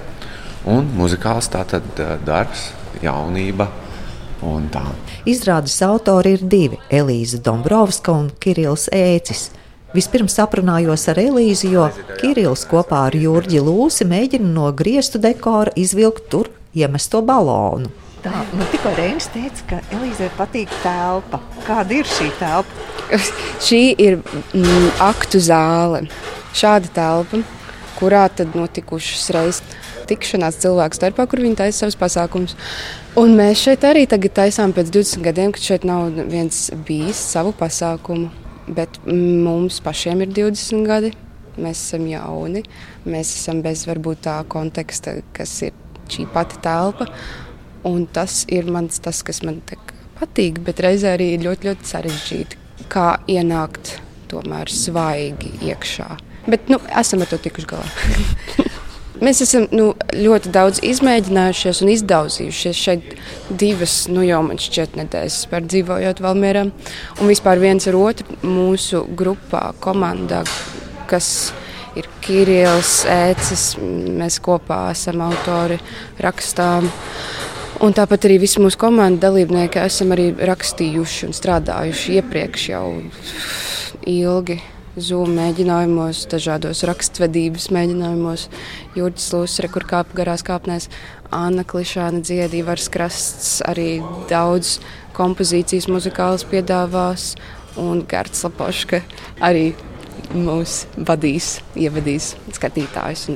Un 0.70 0.86
muzikāls 0.96 1.50
tātad 1.50 1.84
darbs, 2.24 2.70
jaunība. 3.02 3.68
Izrādes 5.26 5.76
autori 5.82 6.34
ir 6.36 6.46
divi- 6.46 6.78
Elīze 7.00 7.42
Dombrovska 7.42 8.12
un 8.12 8.30
Kirills 8.38 8.88
Ēcis. 8.92 9.48
Vispirms 9.94 10.34
aprunājos 10.42 11.04
ar 11.12 11.20
Elīzi, 11.22 11.68
jo 11.70 11.84
Kirillis 12.18 12.64
kopā 12.66 13.04
ar 13.06 13.14
Jurģi 13.14 13.60
Lūsi 13.62 14.02
mēģina 14.10 14.48
no 14.56 14.72
griestu 14.74 15.20
dekora 15.22 15.70
izvilkt 15.78 16.26
tur 16.32 16.50
iemesto 16.74 17.20
balonu. 17.22 17.92
Tā, 18.24 18.42
nu, 18.56 18.66
tikko 18.72 18.90
Reinis 18.98 19.30
teica, 19.30 19.62
ka 19.70 19.78
Elīzei 19.94 20.32
patīk 20.34 20.74
telpa. 20.82 21.38
Kāda 21.68 21.94
ir 22.00 22.10
šī 22.10 22.26
telpa? 22.40 23.14
šī 23.68 23.82
ir 24.02 24.18
mm, 24.18 24.90
aktu 25.04 25.38
zāle. 25.46 26.08
Šāda 26.58 26.90
telpa, 26.98 27.44
kurā 28.00 28.26
tad 28.34 28.58
notikušas 28.58 29.30
reizes 29.36 29.80
tikšanās 30.10 30.58
cilvēku 30.64 30.98
starpā, 30.98 31.28
kur 31.30 31.44
viņi 31.44 31.60
taisa 31.62 31.84
savus 31.84 32.00
pasākumus. 32.02 32.58
Un 33.20 33.38
mēs 33.38 33.62
šeit 33.62 33.86
arī 33.86 34.08
tagad 34.10 34.34
taisām 34.42 34.74
pēc 34.74 34.90
20 34.90 35.22
gadiem, 35.30 35.54
kad 35.54 35.70
šeit 35.70 35.86
nav 35.86 36.10
viens 36.34 36.66
bijis 36.82 37.22
savu 37.30 37.54
pasākumu 37.54 38.42
bet 38.68 38.98
mums 39.06 39.80
pašiem 39.84 40.24
ir 40.24 40.34
20 40.34 40.86
gadi. 40.88 41.12
Mēs 41.54 41.84
esam 41.84 42.06
jauni, 42.10 42.64
mēs 43.06 43.30
esam 43.36 43.60
bez 43.62 43.84
varbūt 43.86 44.24
tā 44.26 44.40
konteksta, 44.50 45.20
kas 45.36 45.52
ir 45.62 45.74
šī 46.10 46.26
pati 46.34 46.58
telpa. 46.64 47.06
Un 47.86 48.06
tas 48.10 48.42
ir 48.52 48.66
mans, 48.72 48.98
tas, 49.04 49.22
kas 49.22 49.42
man 49.44 49.60
patīk, 50.18 50.62
bet 50.64 50.82
reizē 50.82 51.14
arī 51.14 51.34
ļoti, 51.42 51.70
ļoti 51.70 51.90
sarežģīti. 51.90 52.62
Kā 52.90 53.08
ienākt 53.30 53.98
tomēr 54.32 54.72
svaigi 54.72 55.52
iekšā. 55.68 56.08
Bet 56.50 56.68
nu, 56.72 56.80
esam 57.00 57.22
ar 57.24 57.30
to 57.30 57.38
tikuši 57.44 57.70
galā. 57.70 57.86
Mēs 59.22 59.44
esam 59.44 59.68
nu, 59.70 59.92
ļoti 60.10 60.50
daudz 60.50 60.80
izmēģinājušies 60.82 61.80
un 61.84 61.90
izdauzījušies 61.92 62.78
šeit 62.80 63.12
divas, 63.62 63.92
nu 64.10 64.24
jau 64.26 64.40
man 64.42 64.58
šķiet, 64.58 64.96
nedēļas 64.98 65.36
par 65.52 65.62
dzīvojot 65.70 66.22
Valmierā. 66.24 66.64
Un 67.20 67.30
vispār 67.30 67.62
viens 67.62 67.86
ar 67.86 67.98
otru 68.00 68.38
mūsu 68.42 69.04
grupā, 69.14 69.68
komandā, 69.84 70.42
kas 71.10 71.52
ir 71.94 72.10
Kirillis, 72.26 73.04
Ēcis, 73.06 73.68
mēs 74.18 74.40
kopā 74.42 74.88
esam 74.96 75.22
autori, 75.28 75.78
rakstām. 76.18 76.90
Un 77.86 77.94
tāpat 77.94 78.26
arī 78.26 78.40
visi 78.42 78.62
mūsu 78.62 78.78
komandas 78.82 79.22
dalībnieki 79.28 79.82
esam 79.84 80.14
arī 80.14 80.32
rakstījuši 80.34 81.28
un 81.28 81.38
strādājuši 81.38 82.18
iepriekš 82.18 82.70
jau 82.74 82.86
ilgi. 84.10 84.58
Zoom 84.94 85.32
mēģinājumos, 85.34 86.20
dažādos 86.30 86.84
rakstvedības 86.86 87.66
mēģinājumos, 87.74 88.44
Jurģis 88.94 89.32
Lūsre, 89.34 89.70
kur 89.74 89.86
kāp 89.90 90.12
garās 90.14 90.44
kāpnēs, 90.46 90.86
Anna 91.34 91.64
Klišāna 91.66 92.22
dziedīja, 92.22 92.68
Vars 92.68 92.86
Krasts 92.94 93.56
arī 93.66 93.98
daudz 94.30 94.76
kompozīcijas 95.16 95.88
muzikālas 95.90 96.46
piedāvās, 96.46 97.32
un 97.80 98.04
Gerts 98.06 98.46
Lapoška 98.46 99.02
arī 99.42 99.72
mūs 100.30 100.84
vadīs, 100.94 101.56
ievadīs 101.74 102.36
skatītājus. 102.54 103.26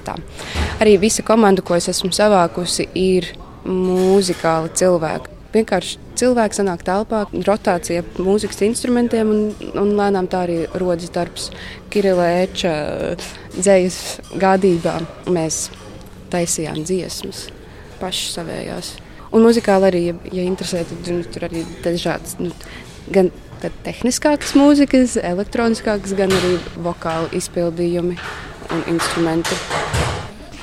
Arī 0.79 0.95
visa 1.03 1.27
komanda, 1.27 1.63
ko 1.63 1.75
es 1.75 1.91
esmu 1.91 2.15
savākusi, 2.15 2.87
ir 2.95 3.33
mūzikāli 3.67 4.71
cilvēki. 4.79 5.35
Vienkārši 5.59 6.08
cilvēks 6.19 6.61
sanāk 6.61 6.85
telpā, 6.87 7.25
rotācija 7.47 8.05
mūzikas 8.19 8.63
instrumentiem, 8.67 9.31
un, 9.33 9.73
un 9.79 9.93
lēnām 9.99 10.29
tā 10.31 10.45
arī 10.47 10.59
rodas 10.81 11.13
darbs 11.15 11.51
Kirilēča 11.93 12.73
dzējas 13.57 13.99
gādībā. 14.41 14.99
Mēs 15.33 15.69
taisījām 16.33 16.83
dziesmas 16.85 17.47
paši 18.01 18.33
savējās. 18.37 18.95
Un 19.35 19.45
muzikāli 19.45 19.89
arī, 19.91 20.03
ja, 20.09 20.15
ja 20.41 20.47
interesē, 20.49 20.85
tad 20.89 21.11
nu, 21.13 21.25
tur 21.33 21.49
arī 21.49 21.65
dažādas, 21.85 22.39
nu, 22.41 22.53
gan 23.13 23.31
tehniskākas 23.85 24.55
mūzikas, 24.57 25.19
elektroniskākas, 25.21 26.15
gan 26.17 26.33
arī 26.33 26.55
vokāli 26.85 27.43
izpildījumi 27.43 28.17
un 28.73 28.85
instrumenti. 28.95 29.59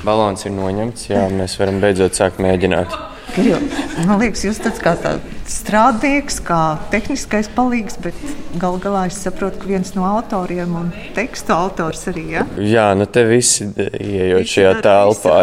Balons 0.06 0.46
ir 0.46 0.54
noņemts, 0.56 1.08
jā, 1.10 1.28
mēs 1.34 1.58
varam 1.62 1.82
beidzot 1.84 2.18
sākt 2.18 2.42
mēģināt. 2.44 2.94
Jo, 3.42 3.60
man 4.06 4.22
liekas, 4.22 4.46
jūs 4.48 4.62
tāds 4.64 4.82
kā 4.82 4.96
tāds 5.02 5.35
strādnieks, 5.50 6.40
kā 6.46 6.78
tehniskais 6.92 7.50
palīgs, 7.56 7.98
bet 8.02 8.18
gal 8.62 8.78
galā 8.82 9.06
es 9.10 9.18
saprotu, 9.22 9.62
ka 9.62 9.70
viens 9.70 9.94
no 9.98 10.06
autoriem 10.08 10.76
un 10.80 10.92
tekstu 11.16 11.54
autors 11.56 12.08
arī. 12.12 12.26
Ja? 12.38 12.46
Jā, 12.60 12.88
nu 12.98 13.08
te 13.10 13.26
visi 13.30 13.68
ieejot 13.76 14.50
šajā 14.52 14.74
telpā, 14.86 15.42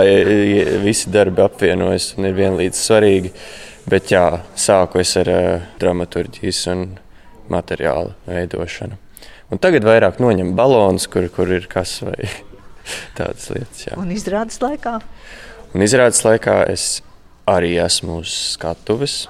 visi 0.82 1.12
darbi 1.14 1.44
apvienojas 1.44 2.12
un 2.16 2.30
ir 2.30 2.38
vienlīdz 2.38 2.82
svarīgi. 2.82 3.32
Bet 3.90 4.12
jā, 4.14 4.26
sāku 4.54 5.00
es 5.02 5.16
ar 5.18 5.28
uh, 5.32 5.71
dramaturģijas 5.82 6.61
un 6.71 6.85
materiālu 7.50 8.12
veidošanu. 8.28 8.99
Un 9.52 9.61
tagad 9.61 9.85
vairāk 9.85 10.21
noņem 10.23 10.54
balons, 10.56 11.09
kur, 11.11 11.26
kur 11.35 11.50
ir 11.52 11.66
kas 11.71 11.99
vai 12.06 12.30
tādas 13.18 13.50
lietas. 13.52 13.87
Jā. 13.88 13.99
Un 14.00 14.14
izrādes 14.14 14.62
laikā? 14.62 15.00
Un 15.75 15.85
izrādes 15.85 16.23
laikā 16.25 16.62
es 16.71 16.87
arī 17.50 17.75
esmu 17.82 18.21
uz 18.23 18.32
skatuves, 18.54 19.26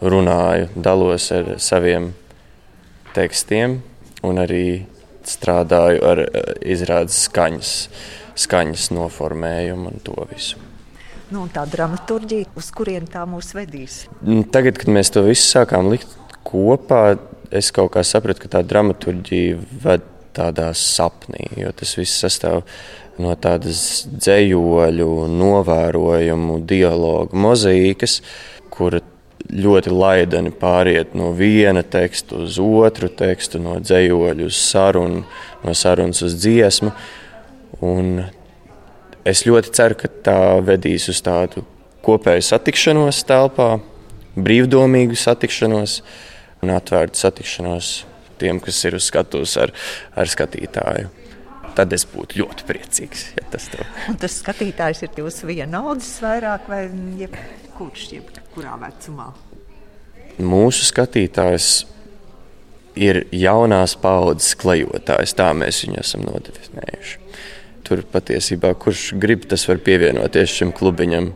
runāju, 0.00 0.68
dalos 0.76 1.30
ar 1.34 1.56
saviem 1.62 2.12
tekstiem 3.16 3.80
un 4.26 4.40
arī 4.42 4.84
strādāju 5.28 6.02
ar 6.08 6.22
eh, 6.24 6.52
izrādes 6.74 7.24
skaņas, 7.28 7.72
skaņas 8.38 8.90
noformējumu 8.96 9.92
un 9.92 10.02
to 10.04 10.16
visu. 10.30 10.60
Nu, 11.28 11.44
tā 11.52 11.66
dramaturgija, 11.68 12.48
uz 12.56 12.70
kurien 12.72 13.04
tā 13.10 13.26
mūs 13.28 13.52
vedīs? 13.56 14.06
Nu, 14.24 14.40
tagad, 14.48 14.78
kad 14.80 14.88
mēs 14.92 15.12
to 15.12 15.26
visu 15.26 15.44
sākām 15.44 15.90
likt 15.92 16.14
kopā, 16.48 17.18
es 17.52 17.68
kaut 17.74 17.92
kā 17.96 18.04
sapratu, 18.06 18.46
ka 18.46 18.54
tā 18.56 18.62
dramaturgija 18.64 19.58
ved 19.84 20.06
tādā 20.36 20.70
sapnī, 20.76 21.50
jo 21.58 21.72
tas 21.76 21.92
viss 21.98 22.22
sastāv 22.22 22.62
no 23.20 23.34
tādas 23.36 24.06
dzējoļu, 24.08 25.10
novērojumu, 25.34 26.60
dialogu 26.70 27.40
mozaīkas, 27.44 28.20
kura 28.72 29.02
ļoti 29.48 29.92
laidani 29.92 30.52
pāriet 30.52 31.14
no 31.16 31.30
viena 31.36 31.82
teksta 31.82 32.42
uz 32.44 32.58
otru 32.60 33.08
tekstu, 33.08 33.60
no 33.62 33.78
dzējoļu 33.80 34.48
uz 34.48 34.58
sarunu, 34.60 35.24
no 35.64 35.74
sarunas 35.76 36.22
uz 36.26 36.36
dziesmu. 36.38 36.92
Un 37.84 38.24
es 39.28 39.44
ļoti 39.48 39.72
ceru, 39.76 39.98
ka 39.98 40.10
tā 40.24 40.40
vedīs 40.64 41.08
uz 41.12 41.22
tādu 41.24 41.64
kopēju 42.04 42.44
satikšanos 42.44 43.22
telpā, 43.28 43.76
brīvdomīgu 44.38 45.16
satikšanos 45.18 46.00
un 46.62 46.74
atvērtu 46.74 47.20
satikšanos 47.20 47.92
tiem, 48.38 48.60
kas 48.62 48.84
ir 48.86 48.98
uz 48.98 49.08
skatuves 49.10 49.56
ar, 49.60 49.72
ar 50.18 50.30
skatītāju 50.30 51.08
tad 51.78 51.94
es 51.94 52.04
būtu 52.10 52.40
ļoti 52.42 52.66
priecīgs. 52.68 53.28
Ja 53.38 53.44
tas, 53.52 53.68
tev... 53.72 53.86
tas 54.22 54.40
skatītājs 54.42 55.04
ir 55.06 55.20
jūs 55.22 55.44
vienaudzis 55.46 56.18
vairāk 56.24 56.66
vai 56.70 56.82
kurš 57.78 58.08
jebkurā 58.16 58.74
vecumā? 58.82 59.30
Mūsu 60.38 60.86
skatītājs 60.86 61.70
ir 62.98 63.24
jaunās 63.34 63.94
paudzes 63.98 64.54
klejotājs. 64.58 65.36
Tā 65.38 65.52
mēs 65.56 65.84
viņu 65.86 66.00
esam 66.02 66.26
nodefinējuši. 66.26 67.22
Tur 67.86 68.02
patiesībā 68.12 68.74
kurš 68.82 69.12
grib, 69.22 69.46
tas 69.48 69.64
var 69.70 69.80
pievienoties 69.84 70.58
šim 70.58 70.74
klubiņam. 70.76 71.30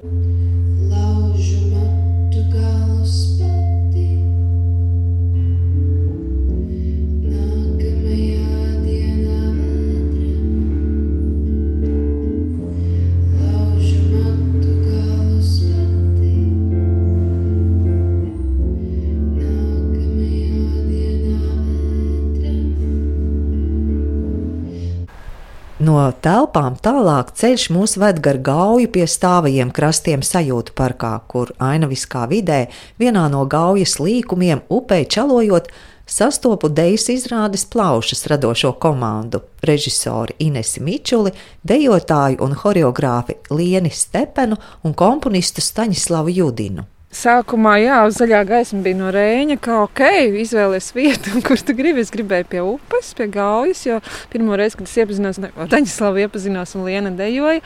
Telpām 26.23 26.77
tālāk 26.79 27.33
ceļš 27.39 27.69
mūs 27.75 27.97
ved 28.01 28.21
gar 28.25 28.39
gauju 28.47 28.91
pie 28.95 29.07
stāvajiem 29.11 29.73
krastiem 29.75 30.23
sajūtu 30.27 30.75
parkā, 30.79 31.17
kur 31.29 31.51
ainaviskā 31.59 32.29
vidē, 32.31 32.67
vienā 33.03 33.27
no 33.33 33.43
gaujas 33.51 33.99
līkumiem, 33.99 34.63
upei 34.71 35.05
čalojot, 35.05 35.69
sastopu 36.07 36.71
dejas 36.71 37.09
izrādes 37.13 37.67
plaušas 37.73 38.27
radošo 38.31 38.73
komandu- 38.79 39.43
režisori 39.71 40.39
Inesi 40.39 40.81
Mičuli, 40.81 41.33
dejotāju 41.67 42.41
un 42.41 42.55
horeogrāfi 42.55 43.37
Lieni 43.51 43.91
Stepenu 43.91 44.57
un 44.83 44.95
komponistu 44.95 45.61
Staņislavu 45.61 46.35
Judinu. 46.35 46.87
Sākumā, 47.13 47.75
jā, 47.77 47.99
zaļā 48.17 48.39
gaisma 48.49 48.79
bija 48.87 48.97
no 48.97 49.11
rēņa, 49.13 49.59
ka 49.61 49.83
ok, 49.83 50.01
izvēlēties 50.41 50.87
vietu, 50.97 51.35
kur 51.47 51.61
tu 51.61 51.75
gribi. 51.77 52.01
Es 52.01 52.13
gribēju 52.15 52.49
pie 52.49 52.63
upes, 52.65 53.13
pie 53.19 53.27
gaujas, 53.33 53.83
jo 53.85 53.99
pirmo 54.33 54.57
reizi, 54.57 54.79
kad 54.81 54.89
es 54.89 54.97
iepazinos 54.97 55.43
ar 55.45 55.69
Daņaslavu, 55.75 56.23
iepazinos 56.25 56.73
un 56.79 56.87
Liena 56.89 57.13
dejoja, 57.19 57.61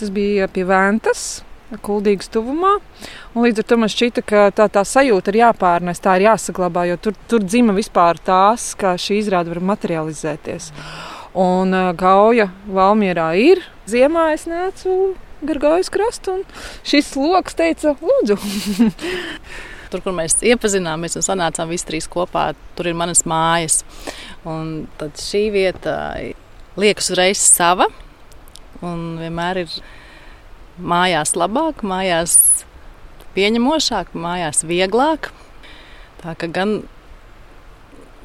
tas 0.00 0.12
bija 0.12 0.50
pie 0.52 0.68
Ventas. 0.68 1.42
Kuldīgas 1.82 2.28
tuvumā. 2.30 2.76
Un 3.34 3.46
līdz 3.46 3.62
ar 3.62 3.66
to 3.66 3.78
man 3.80 3.90
šķita, 3.90 4.22
ka 4.28 4.42
tā, 4.54 4.68
tā 4.70 4.84
sajūta 4.86 5.32
ir 5.32 5.40
jāpārnēs, 5.40 5.98
tā 6.04 6.18
ir 6.20 6.28
jāsaglabā, 6.28 6.84
jo 6.92 7.00
tur, 7.02 7.16
tur 7.26 7.42
dzima 7.42 7.74
vispār 7.74 8.20
tās, 8.22 8.74
kā 8.78 8.92
šī 9.00 9.18
izrāde 9.24 9.50
var 9.50 9.64
materializēties. 9.72 10.68
Un 11.40 11.74
uh, 11.74 11.90
Gauja 11.98 12.52
Valmierā 12.70 13.32
ir. 13.40 13.64
Ziemā 13.90 14.28
es 14.36 14.46
nācu 14.46 15.16
gar 15.42 15.60
gājas 15.62 15.90
krastu. 15.92 16.40
Šis 16.86 17.14
lokus 17.18 17.56
teica, 17.58 17.96
lūdzu. 17.98 18.38
tur, 19.94 20.02
kur 20.02 20.14
mēs 20.16 20.40
iepazināmies 20.42 21.18
un 21.18 21.26
sanācām 21.26 21.70
visi 21.70 21.86
trīs 21.88 22.08
kopā, 22.10 22.52
tur 22.74 22.90
ir 22.90 22.96
manas 22.98 23.24
mājas. 23.28 23.82
Un 24.48 24.88
tad 24.98 25.18
šī 25.20 25.46
vieta 25.54 25.96
liekas 26.80 27.12
uzreiz 27.12 27.42
sava 27.42 27.86
un 28.84 29.14
vienmēr 29.20 29.62
ir 29.64 29.76
mājās 30.82 31.34
labāk, 31.38 31.84
mājās 31.86 32.64
pieņemošāk, 33.36 34.14
mājās 34.18 34.64
vieglāk. 34.66 35.30
Tā 36.22 36.34
ka 36.38 36.48
gan 36.50 36.80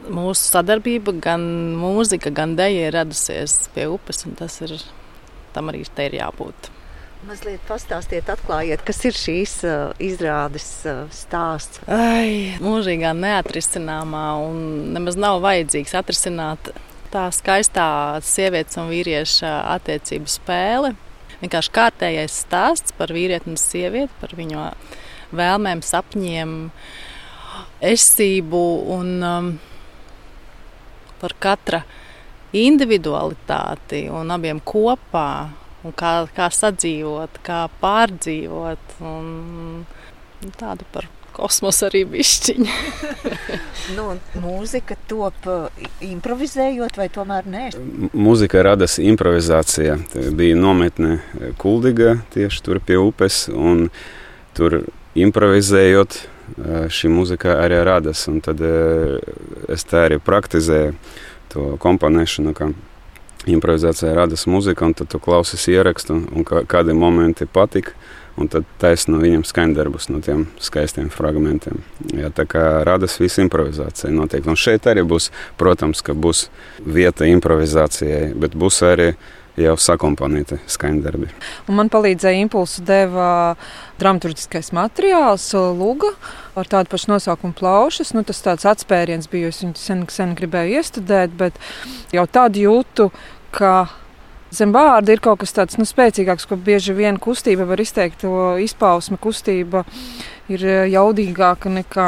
mūsu 0.10 0.50
sadarbība, 0.56 1.14
gan 1.22 1.44
mūzika, 1.78 2.34
gan 2.34 2.56
dēļa 2.58 2.88
ir 2.88 2.98
radusies 2.98 3.62
pie 3.76 3.90
upes, 3.92 4.26
un 4.26 4.38
tas 4.40 4.58
ir 4.66 4.78
tam 5.54 5.70
arī 5.72 5.84
ir 5.86 6.20
jābūt. 6.22 6.72
Mazliet 7.28 7.60
pastāstiet, 7.68 8.30
atklājiet, 8.32 8.80
kas 8.88 9.02
ir 9.04 9.18
šīs 9.20 9.54
uh, 9.68 9.90
izrādes 10.00 10.68
uh, 10.88 11.02
stāsts. 11.12 11.82
Ai, 11.92 12.56
mūžīgā 12.64 13.12
neatrisināmā 13.12 14.24
un 14.46 14.62
nemaz 14.96 15.18
nav 15.20 15.42
vajadzīgs 15.44 15.98
atrisināt 16.00 16.72
tā 17.12 17.26
skaistā 17.36 17.90
sievietes 18.24 18.80
un 18.80 18.88
vīrieša 18.94 19.52
attiecību 19.76 20.32
spēle. 20.32 20.94
Vienkārši 21.44 21.76
kārtējais 21.76 22.40
stāsts 22.46 22.96
par 22.96 23.12
vīrieti 23.12 23.52
un 23.52 23.60
sievieti, 23.60 24.16
par 24.24 24.40
viņu 24.40 24.70
vēlmēm, 25.36 25.84
sapņiem, 25.84 26.58
esību 27.84 28.66
un 28.96 29.16
um, 29.20 29.56
par 31.20 31.36
katra 31.44 31.84
individualitāti 32.56 34.06
un 34.08 34.32
abiem 34.32 34.64
kopā 34.64 35.32
un 35.84 35.96
kā, 35.96 36.14
kā 36.36 36.50
sadzīvot, 36.54 37.40
kā 37.46 37.64
pārdzīvot. 37.82 39.00
Un, 39.06 39.86
tādu 40.60 40.88
par 40.94 41.08
kosmosu 41.36 41.88
arī 41.88 42.04
bišķiņu. 42.10 42.78
nu, 43.98 44.06
mūzika 44.44 44.98
top 45.10 45.48
uh, 45.50 45.86
improvizējot, 46.04 47.00
vai 47.00 47.08
tomēr 47.14 47.48
nē? 47.50 47.66
Mūzika 48.18 48.64
radas 48.66 48.98
improvizācijā. 49.04 50.00
Tā 50.12 50.26
bija 50.36 50.58
nometne 50.60 51.20
Kuldiga 51.62 52.18
tieši 52.34 52.66
tur 52.66 52.82
pie 52.84 53.00
upes, 53.00 53.46
un 53.54 53.88
tur 54.58 54.82
improvizējot 55.20 56.20
uh, 56.20 56.86
šī 56.92 57.14
mūzika 57.14 57.60
arī 57.64 57.82
radas. 57.88 58.26
Un 58.32 58.44
tad 58.46 58.64
uh, 58.66 59.18
es 59.72 59.88
tā 59.88 60.08
arī 60.10 60.20
praktizēju 60.24 60.96
to 61.50 61.74
komponēšanu, 61.82 62.54
kā 62.58 62.70
improvizācijā 63.56 64.14
radas 64.18 64.46
muzika, 64.50 64.86
un 64.86 64.96
tu 65.00 65.20
klausies 65.20 65.68
ierakstu, 65.72 66.18
un 66.30 66.48
kādi 66.48 66.96
momenti 66.98 67.50
patika. 67.50 67.98
Un 68.40 68.48
tad 68.48 68.64
taisno 68.80 69.18
viņam 69.20 69.42
skaņdarbus 69.44 70.06
no 70.14 70.22
tiem 70.24 70.46
skaistiem 70.64 71.10
fragmentiem. 71.12 71.82
Jā, 72.16 72.30
tā 72.32 72.46
kā 72.48 72.62
radas 72.88 73.18
visa 73.20 73.44
improvizācija 73.44 74.14
noteikti. 74.16 74.48
Un 74.48 74.56
šeit 74.56 74.88
arī 74.88 75.04
būs, 75.04 75.28
protams, 75.60 76.00
ka 76.06 76.16
būs 76.16 76.46
vieta 76.80 77.28
improvizācijai, 77.28 78.30
bet 78.40 78.56
būs 78.56 78.80
arī 78.88 79.10
jau 79.60 79.76
sakomponēti 79.80 80.60
skaņdarbi. 80.70 81.30
Un 81.68 81.78
man 81.80 81.90
palīdzēja 81.92 82.44
impulsu 82.46 82.84
deva 82.88 83.30
dramaturgiskais 84.00 84.72
materiāls, 84.76 85.50
Lūga, 85.54 86.14
ar 86.60 86.70
tādu 86.70 86.94
pašu 86.94 87.12
nosaukumu 87.14 87.58
plaušas. 87.60 88.14
Nu, 88.16 88.24
tas 88.28 88.40
tāds 88.46 88.68
atspēriens 88.70 89.30
bija, 89.32 89.52
es 89.52 89.60
viņu 89.64 89.76
sen, 89.80 90.06
sen 90.12 90.36
gribēju 90.40 90.80
iestudēt, 90.80 91.36
bet 91.40 91.60
jau 92.16 92.26
tādu 92.32 92.64
jūtu, 92.68 93.10
ka 93.56 93.88
Zem 94.50 94.72
vārda 94.74 95.14
ir 95.14 95.20
kaut 95.22 95.44
kas 95.44 95.52
tāds 95.54 95.78
nu, 95.78 95.86
spēcīgāks, 95.86 96.48
ko 96.50 96.56
bieži 96.58 96.96
vien 96.98 97.20
kustība 97.22 97.68
var 97.70 97.82
izteikt. 97.84 98.24
To 98.24 98.56
izpausme 98.58 99.20
kustība 99.22 99.84
ir 100.50 100.64
jaudīgāka 100.90 101.70
nekā 101.70 102.08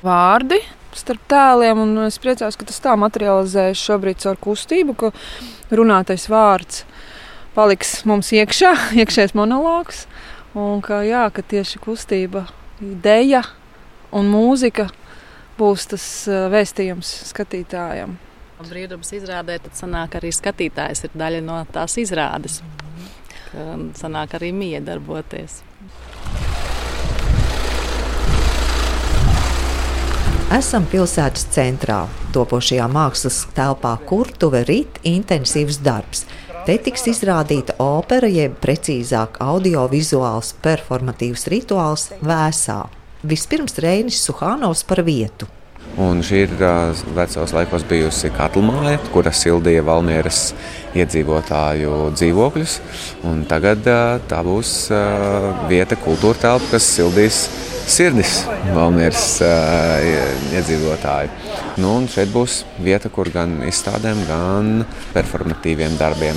vārdi 0.00 0.62
starp 0.96 1.20
tēliem. 1.28 1.82
Es 2.06 2.16
priecājos, 2.22 2.56
ka 2.56 2.68
tas 2.70 2.80
tā 2.80 2.96
materializējas 2.96 3.82
šobrīd 3.90 4.24
caur 4.24 4.40
kustību, 4.40 4.96
ka 4.96 5.12
runātais 5.76 6.24
vārds 6.32 6.86
paliks 7.56 7.98
mums 8.08 8.32
iekšā, 8.32 8.72
iekšējais 9.02 9.36
monologs. 9.36 10.06
Un 10.56 10.80
ka, 10.80 11.02
jā, 11.04 11.26
ka 11.28 11.44
tieši 11.44 11.82
kustība, 11.84 12.46
ideja 12.80 13.42
un 14.16 14.32
mūzika 14.32 14.88
būs 15.60 15.90
tas 15.92 16.06
eh, 16.24 16.46
vēstījums 16.52 17.10
skatītājam. 17.34 18.16
Brīvdabas 18.56 19.12
izrādē 19.12 19.58
tad 19.60 19.76
sanāk 19.76 20.16
arī 20.16 20.30
skatītājs 20.32 21.04
ir 21.04 21.16
daļa 21.16 21.42
no 21.44 21.60
tās 21.72 21.96
izrādes. 22.00 22.62
Sanāk 24.00 24.36
arī 24.38 24.52
mija 24.56 24.80
darboties. 24.84 25.60
Esam 30.56 30.86
pilsētas 30.88 31.48
centrā. 31.52 32.04
Topošajā 32.32 32.86
mākslas 32.88 33.42
telpā 33.56 33.96
Kurtuve 34.08 34.62
rīt 34.68 35.00
intensīvs 35.04 35.80
darbs. 35.84 36.24
Te 36.66 36.76
tiks 36.82 37.04
izrādīta 37.12 37.76
opera, 37.82 38.30
jeb 38.30 38.56
precīzāk 38.62 39.40
audiovizuāls 39.42 40.54
performatīvs 40.64 41.46
rituāls 41.52 42.08
Vēsā. 42.22 42.80
Vispirms 43.26 43.76
Reinis 43.82 44.22
Suhānovs 44.22 44.86
par 44.86 45.02
vietu. 45.06 45.50
Un 45.96 46.18
šī 46.20 46.42
ir 46.44 46.50
vecos 47.16 47.54
laikos 47.56 47.86
bijusi 47.88 48.28
katlmāja, 48.34 48.98
kura 49.14 49.30
sildīja 49.32 49.84
Valmieras 49.86 50.50
iedzīvotāju 50.96 52.10
dzīvokļus. 52.12 52.74
Tagad 53.48 53.88
tā 54.28 54.40
būs 54.44 54.72
vieta, 55.70 55.96
kultūra 56.04 56.42
telpa, 56.42 56.74
kas 56.74 56.90
sildīs 56.98 57.46
sirdis 57.88 58.42
Valmieras 58.76 59.38
iedzīvotāju. 60.52 61.32
Nu, 61.80 61.96
šeit 62.12 62.28
būs 62.34 62.60
vieta, 62.82 63.08
kur 63.08 63.32
gan 63.32 63.62
izstādēm, 63.64 64.26
gan 64.28 64.84
performatīviem 65.16 65.96
darbiem. 65.96 66.36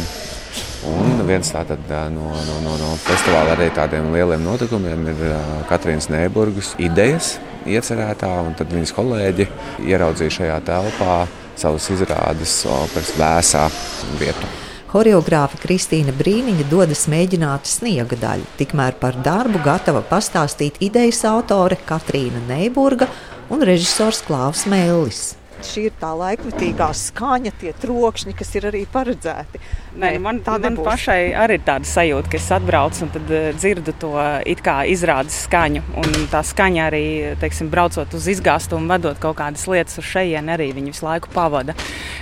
Un 0.87 1.19
viens 1.27 1.51
tātad, 1.51 1.83
no, 2.15 2.31
no, 2.47 2.57
no, 2.63 2.79
no 2.79 2.95
festivāla 3.03 3.57
arī 3.57 3.67
tādiem 3.75 4.13
lieliem 4.15 4.47
notikumiem 4.47 5.09
ir 5.11 5.23
Katrīnas 5.67 6.07
Neiburgas 6.13 6.71
idejas 6.79 7.35
iecerētā, 7.75 8.31
un 8.45 8.55
tad 8.57 8.71
viņas 8.73 8.95
kolēģi 8.97 9.47
ieraudzīja 9.89 10.35
šajā 10.39 10.57
telpā 10.67 11.19
savas 11.59 11.89
izrādes 11.93 12.61
operas 12.69 13.13
vēsā 13.19 13.67
vietu. 14.21 14.51
Horeogrāfa 14.89 15.59
Kristīna 15.61 16.13
Brīniņa 16.17 16.65
dodas 16.71 17.03
mēģināt 17.11 17.69
sniega 17.69 18.17
daļu, 18.17 18.47
tikmēr 18.57 18.97
par 19.01 19.19
darbu 19.25 19.61
gatava 19.65 20.01
pastāstīt 20.01 20.81
idejas 20.81 21.21
autore 21.29 21.77
Katrīna 21.85 22.41
Neiburga 22.49 23.09
un 23.53 23.61
režisors 23.65 24.23
Klaus 24.25 24.65
Mēlis 24.69 25.38
šī 25.65 25.85
ir 25.89 25.95
tā 25.99 26.11
laikmetīgā 26.17 26.89
skaņa, 26.95 27.53
tie 27.61 27.73
trokšņi, 27.81 28.35
kas 28.37 28.53
ir 28.59 28.67
arī 28.69 28.83
paredzēti. 28.89 29.61
Nē, 29.99 30.11
man 30.23 30.41
man 30.45 30.77
pašai 30.85 31.33
arī 31.37 31.57
ir 31.59 31.65
tāda 31.67 31.89
sajūta, 31.89 32.31
ka 32.31 32.39
es 32.39 32.47
atbraucu 32.55 33.05
un 33.07 33.11
uh, 33.17 33.49
dzirdu 33.57 33.95
to 34.01 34.13
izrādes 34.93 35.41
skaņu. 35.47 35.83
Un 35.99 36.29
tā 36.31 36.43
skaņa 36.45 36.85
arī, 36.89 37.03
teiksim, 37.41 37.71
braucot 37.73 38.13
uz 38.15 38.29
izgāstumu, 38.35 38.89
vedot 38.93 39.19
kaut 39.21 39.39
kādas 39.41 39.65
lietas 39.71 39.99
uz 40.01 40.07
šejienu, 40.09 40.55
arī 40.55 40.71
viņi 40.77 40.93
visu 40.93 41.07
laiku 41.07 41.33
pavada. 41.33 41.75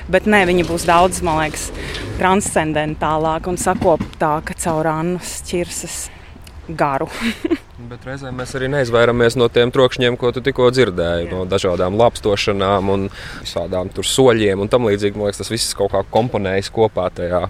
Bet 0.10 0.30
nē, 0.30 0.46
viņi 0.50 0.68
būs 0.68 0.88
daudz, 0.88 1.22
man 1.26 1.44
liekas, 1.44 1.70
transcendentālāk 2.18 3.52
un 3.52 3.60
sakoptāka 3.62 4.58
caur 4.58 4.94
Annas 4.96 5.40
ķirses 5.48 6.08
garu. 6.68 7.12
Bet 7.78 8.08
reizēm 8.08 8.40
mēs 8.40 8.56
arī 8.58 8.72
neizvairamies 8.74 9.36
no 9.38 9.46
tiem 9.54 9.70
trokšņiem, 9.74 10.16
ko 10.18 10.32
tu 10.34 10.42
tikko 10.42 10.72
dzirdēji. 10.74 11.30
No 11.30 11.44
dažādām 11.50 11.98
lapstošanām, 12.00 12.90
un 12.90 13.06
tādām 13.46 13.92
soļiem 13.94 14.64
un 14.64 14.72
tam 14.72 14.90
līdzīgi. 14.90 15.20
Man 15.20 15.30
liekas, 15.30 15.44
tas 15.44 15.54
viss 15.54 15.78
kaut 15.78 15.94
kā 15.94 16.02
komponējas 16.10 16.72
kopā 16.74 17.06
tajā 17.14 17.46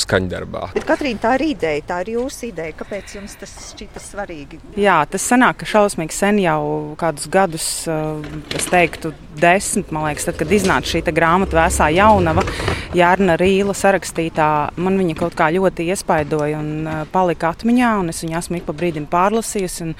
skaņdarbā. 0.00 0.70
Bet, 0.76 0.86
Katrīna, 0.88 1.20
tā 1.22 1.34
ir 1.38 1.44
ideja, 1.50 1.82
tā 1.88 1.98
ir 2.04 2.12
jūsu 2.14 2.48
ideja. 2.50 2.74
Kāpēc 2.78 3.16
jums 3.18 3.34
tas 3.40 3.52
šķita 3.72 4.02
svarīgi? 4.02 4.60
Jā, 4.80 5.00
tas 5.10 5.26
sanāk, 5.26 5.60
ka 5.60 5.68
šausmīgi 5.68 6.14
sen 6.16 6.40
jau 6.42 6.60
kādus 7.00 7.26
gadus, 7.32 7.66
eh, 7.90 8.30
es 8.56 8.68
teiktu, 8.70 9.12
desmit, 9.40 9.90
man 9.92 10.08
liekas, 10.08 10.28
tad, 10.30 10.38
kad 10.40 10.54
iznāca 10.54 10.94
šī 10.94 11.04
grāmata 11.10 11.58
Vēsā 11.58 11.90
jaunava, 11.94 12.46
Jārna 12.90 13.36
Rīla 13.38 13.70
sarakstītā, 13.70 14.44
man 14.82 14.96
viņa 14.98 15.14
kaut 15.20 15.36
kā 15.38 15.46
ļoti 15.54 15.84
iespaidoja 15.92 16.58
un 16.58 16.70
eh, 16.90 17.02
palika 17.12 17.52
atmiņā, 17.54 17.90
un 18.02 18.10
es 18.10 18.18
viņu 18.24 18.34
esmu 18.40 18.58
ik 18.58 18.64
pa 18.66 18.74
brīdim 18.74 19.04
pārlasījusi. 19.12 19.92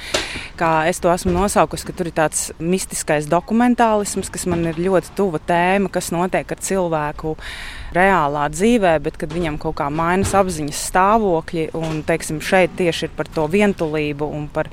Kā 0.59 0.71
es 0.91 0.99
to 0.99 1.13
esmu 1.13 1.31
nosaukusi, 1.37 1.87
ka 1.87 1.95
tur 1.95 2.11
ir 2.11 2.17
tāds 2.17 2.49
mistiskais 2.59 3.29
dokumentālisms, 3.31 4.33
kas 4.35 4.49
man 4.51 4.67
ir 4.73 4.81
ļoti 4.83 5.15
tuva 5.15 5.39
tēma, 5.39 5.87
kas 5.95 6.11
notiek 6.11 6.51
ar 6.51 6.65
cilvēku 6.67 7.37
reālā 7.95 8.49
dzīvē, 8.57 8.97
bet 9.07 9.21
kad 9.23 9.39
viņam 9.39 9.61
kaut 9.63 9.79
kā 9.79 9.87
mainās 9.87 10.35
apziņas 10.35 10.83
stāvokļi, 10.91 11.69
un 11.79 12.03
teiksim, 12.11 12.43
šeit 12.43 12.75
tieši 12.81 13.07
ir 13.07 13.15
par 13.15 13.31
to 13.31 13.47
vientulību 13.55 14.27
un 14.35 14.51
par 14.51 14.67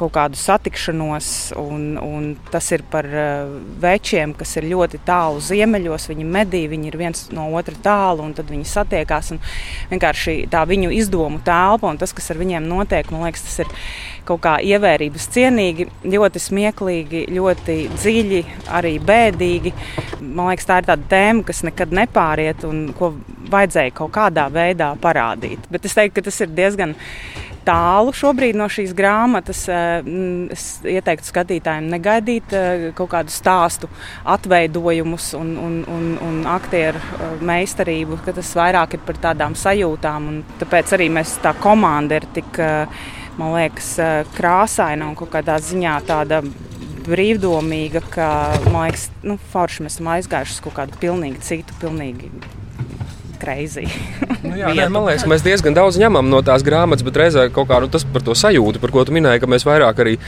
kaut 0.00 0.14
kādu 0.16 0.38
satikšanos, 0.40 1.30
un, 1.60 1.94
un 2.00 2.30
tas 2.50 2.70
ir 2.74 2.84
par 2.90 3.08
uh, 3.08 3.50
večiem, 3.82 4.32
kas 4.38 4.56
ir 4.60 4.68
ļoti 4.72 5.02
tālu 5.06 5.42
ziemeļos. 5.44 6.08
Viņi 6.10 6.28
medī, 6.28 6.64
viņi 6.70 6.90
ir 6.90 6.98
viens 7.00 7.26
no 7.36 7.48
otra 7.58 7.76
tālu, 7.84 8.24
un 8.24 8.34
tad 8.36 8.50
viņi 8.52 8.68
satiekās. 8.68 9.34
Vienkārši 9.90 10.36
tā 10.52 10.64
viņu 10.68 10.92
izdomu 10.96 11.42
telpa 11.44 11.90
un 11.90 12.00
tas, 12.00 12.14
kas 12.16 12.32
ar 12.32 12.40
viņiem 12.40 12.68
notiek, 12.70 13.10
man 13.12 13.26
liekas, 13.28 13.44
tas 13.48 13.60
ir 13.64 13.74
kaut 14.28 14.42
kā 14.44 14.56
ievērības 14.62 15.26
cienīgi, 15.34 15.88
ļoti 16.06 16.42
smieklīgi, 16.42 17.24
ļoti 17.34 17.76
dziļi, 17.96 18.40
arī 18.78 18.94
bēdīgi. 19.02 19.74
Man 20.20 20.50
liekas, 20.50 20.68
tā 20.68 20.80
ir 20.80 20.88
tāda 20.90 21.10
tēma, 21.10 21.44
kas 21.48 21.64
nekad 21.66 21.94
nepāriet 21.96 22.64
un 22.68 22.90
ko 22.96 23.14
vajadzēja 23.50 23.94
kaut 23.96 24.14
kādā 24.14 24.46
veidā 24.52 24.92
parādīt. 25.02 25.66
Bet 25.72 25.88
es 25.88 25.96
teiktu, 25.96 26.20
ka 26.20 26.28
tas 26.28 26.40
ir 26.44 26.52
diezgan 26.54 26.94
tālu 27.66 28.12
šobrīd 28.16 28.58
no 28.58 28.66
šīs 28.70 28.92
grāmatas. 28.96 29.62
Eh, 29.70 30.08
es 30.54 30.66
ieteiktu 30.86 31.30
skatītājiem 31.30 31.90
negaidīt 31.92 32.54
eh, 32.56 32.86
kaut 32.96 33.12
kādu 33.14 33.34
stāstu, 33.34 33.90
atveidojumus 34.28 35.32
un, 35.38 35.54
un, 35.60 35.78
un, 35.90 36.10
un 36.26 36.40
aktieru 36.50 37.00
eh, 37.00 37.36
meistarību, 37.52 38.20
ka 38.24 38.34
tas 38.36 38.52
vairāk 38.58 38.98
ir 38.98 39.04
par 39.06 39.20
tādām 39.28 39.56
sajūtām. 39.58 40.30
Tāpēc 40.62 40.96
arī 40.96 41.10
mēs 41.12 41.38
tā 41.44 41.54
komanda 41.60 42.20
ir 42.20 42.28
tik, 42.34 42.60
man 43.40 43.54
liekas, 43.56 43.94
krāsaina 44.36 45.08
un 45.08 45.16
kaut 45.18 45.32
kādā 45.32 45.56
ziņā 45.62 45.96
tāda 46.08 46.42
brīvdomīga, 47.06 48.04
ka, 48.12 48.30
man 48.68 48.88
liekas, 48.88 49.08
nu, 49.26 49.38
forši 49.52 49.86
mēs 49.86 49.98
esam 49.98 50.14
aizgājuši 50.16 50.58
uz 50.58 50.64
kaut 50.66 50.78
kādu 50.82 51.00
pilnīgi 51.02 51.44
citu, 51.46 51.76
pilnīgi 51.80 52.32
crazy. 53.40 53.88
nu, 54.46 54.54
jā, 54.58 54.70
nē, 54.76 54.88
man 54.92 55.08
liekas, 55.08 55.26
mēs 55.30 55.44
diezgan 55.46 55.76
daudz 55.76 55.98
ņemam 56.00 56.30
no 56.30 56.42
tās 56.46 56.64
grāmatas, 56.66 57.04
bet 57.06 57.18
reizē 57.22 57.48
kaut 57.54 57.70
kā 57.70 57.80
nu, 57.82 57.90
tas 57.92 58.06
par 58.06 58.24
to 58.26 58.36
sajūtu, 58.36 58.82
par 58.82 58.92
ko 58.94 59.06
tu 59.06 59.16
minēji, 59.16 59.42
ka 59.42 59.50
mēs 59.50 59.68
vairāk 59.68 60.04
arī. 60.04 60.18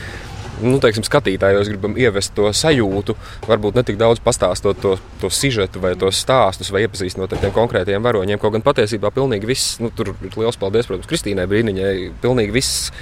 Nu, 0.63 0.77
teiksim, 0.79 1.03
skatītājos 1.03 1.67
gribam 1.67 1.97
ievest 1.99 2.37
to 2.37 2.47
sajūtu, 2.55 3.17
varbūt 3.49 3.75
ne 3.75 3.83
tik 3.83 3.97
daudz 3.99 4.21
pastāstot 4.23 4.79
to, 4.79 4.93
to 5.19 5.31
sižetu 5.33 5.81
vai 5.83 5.97
tos 5.99 6.21
stāstus, 6.23 6.71
vai 6.71 6.85
iepazīstinot 6.85 7.35
ar 7.35 7.41
tiem 7.43 7.55
konkrētiem 7.57 8.05
varoņiem. 8.05 8.39
Kaut 8.39 8.55
gan 8.55 8.63
patiesībā 8.63 9.11
pilnīgi 9.17 9.49
viss, 9.49 9.81
nu, 9.83 9.91
tur 9.91 10.13
ir 10.13 10.39
liels 10.39 10.61
paldies, 10.61 10.87
protams, 10.87 11.09
Kristīnai 11.11 11.49
Brīniņai, 11.51 11.97
pilnīgi 12.23 12.55
viss 12.55 12.93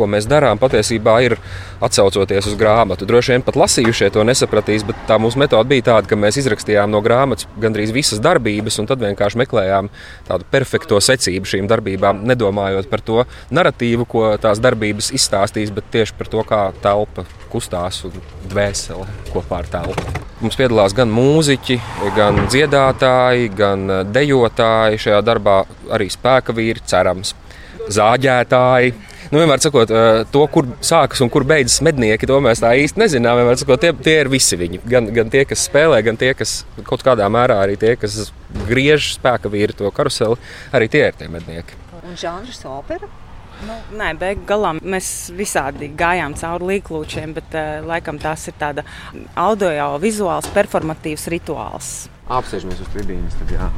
ko 0.00 0.08
mēs 0.10 0.28
darām, 0.30 0.60
patiesībā 0.60 1.18
ir 1.26 1.36
atsaucoties 1.84 2.48
uz 2.50 2.56
grāmatu. 2.60 3.08
Droši 3.08 3.34
vien 3.36 3.44
pat 3.44 3.58
lasījušie 3.60 4.10
to 4.14 4.24
nesapratīs, 4.26 4.84
bet 4.88 4.98
tā 5.08 5.20
mūsu 5.20 5.40
metode 5.40 5.68
bija 5.70 5.90
tāda, 5.92 6.10
ka 6.10 6.18
mēs 6.20 6.40
izrakstījām 6.42 6.92
no 6.92 7.02
grāmatas 7.04 7.48
gandrīz 7.60 7.92
visas 7.96 8.22
darbības, 8.24 8.80
un 8.82 8.88
tad 8.90 9.04
vienkārši 9.04 9.40
meklējām 9.42 9.90
tādu 10.28 10.48
perfekto 10.52 11.00
secību 11.04 11.52
šīm 11.52 11.68
darbībām, 11.70 12.24
nedomājot 12.30 12.88
par 12.90 13.04
to 13.04 13.26
narratīvu, 13.54 14.08
ko 14.08 14.24
tās 14.40 14.62
darbības 14.62 15.12
izstāstīs, 15.16 15.72
bet 15.74 15.92
tieši 15.94 16.16
par 16.18 16.32
to, 16.32 16.44
kā 16.48 16.62
telpa 16.82 17.26
kustās 17.50 18.04
un 18.06 18.16
dvēsele 18.50 19.06
kopā 19.34 19.62
ar 19.64 19.70
telpu. 19.70 20.20
Mums 20.40 20.56
piedalās 20.56 20.94
gan 20.96 21.10
mūziķi, 21.12 21.76
gan 22.16 22.46
dziedātāji, 22.46 23.50
gan 23.56 23.82
dejotāji. 24.08 25.00
Šajā 25.04 25.20
darbā 25.26 25.58
arī 25.92 26.08
spēka 26.12 26.54
vīri, 26.56 26.80
cerams, 26.88 27.34
zāģētāji 27.92 28.94
nu, 29.30 29.38
vienmēr 29.38 29.62
sakot, 29.62 29.92
to, 30.34 30.42
kur 30.52 30.68
sākas 30.84 31.22
un 31.24 31.30
kur 31.32 31.46
beidzas 31.48 31.80
mednieki, 31.86 32.28
to 32.28 32.40
mēs 32.44 32.62
tā 32.62 32.72
īsti 32.82 33.02
nezinām. 33.04 33.40
Vienmēr 33.40 33.60
sakot, 33.60 33.82
tie, 33.82 33.94
tie 34.06 34.18
ir 34.24 34.30
visi 34.32 34.58
viņi. 34.60 34.82
Gan, 34.90 35.10
gan 35.16 35.32
tie, 35.32 35.46
kas 35.48 35.64
spēlē, 35.70 36.02
gan 36.06 36.20
tie, 36.20 36.32
kas 36.38 36.60
kaut 36.86 37.04
kādā 37.06 37.28
mērā 37.32 37.60
arī 37.64 37.78
tie, 37.80 37.94
kas 38.00 38.32
griež 38.68 39.14
spēka 39.16 39.52
vīri 39.52 39.76
to 39.78 39.90
karuseli, 39.94 40.38
arī 40.76 40.90
tie 40.92 41.06
ir 41.08 41.18
tie 41.18 41.30
mednieki. 41.32 41.78
Un 42.00 42.16
žanrs 42.18 42.64
opera? 42.66 43.08
Nu, 43.60 43.74
nē, 43.92 44.14
beigās 44.16 44.46
galā 44.48 44.70
mēs 44.80 45.08
visādi 45.36 45.90
gājām 45.92 46.32
cauri 46.40 46.68
līklūčiem, 46.74 47.34
bet 47.36 47.56
uh, 47.58 47.82
laikam 47.84 48.16
tas 48.20 48.46
ir 48.48 48.56
tāds 48.60 48.86
audio-vizuāls, 49.36 50.48
performatīvs 50.54 51.28
rituāls. 51.34 51.90
Apsēžamies 52.30 52.80
uz 52.80 52.88
tribīnes. 52.94 53.36
Tad, 53.42 53.52
jā. 53.58 53.68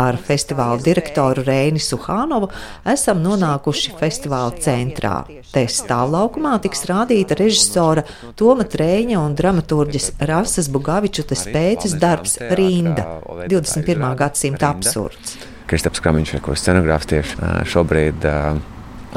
Ar 0.00 0.16
festivāla 0.16 0.80
direktoru 0.80 1.42
Reini 1.44 1.80
Suhānovu 1.82 2.48
esam 2.88 3.18
nonākuši 3.20 3.92
festivāla 4.00 4.54
centrā. 4.64 5.14
Te 5.52 5.66
stāvlaukumā 5.68 6.54
tiks 6.64 6.86
rādīta 6.88 7.36
režisora 7.36 8.06
Toma 8.38 8.64
Trēņa 8.64 9.18
un 9.20 9.34
dramaturģis 9.36 10.14
Rasas 10.30 10.70
Bugavičutas 10.72 11.44
pēces 11.52 11.98
darbs 12.00 12.38
Rinda- 12.56 13.04
21. 13.52 14.14
gadsimta 14.16 14.70
absurds. 14.70 15.36
Kristaps 15.68 16.00
Kramiņš, 16.00 16.40
ko 16.40 16.56
scenogrāfs 16.56 17.10
tieši 17.10 17.66
šobrīd 17.68 18.24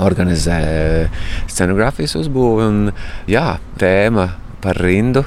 organizē 0.03 0.59
scenogrāfijas 1.47 2.17
uzbūvi. 2.19 2.67
Un, 2.67 2.91
jā, 3.31 3.57
tēma 3.79 4.27
par 4.61 4.83
rindu 4.83 5.23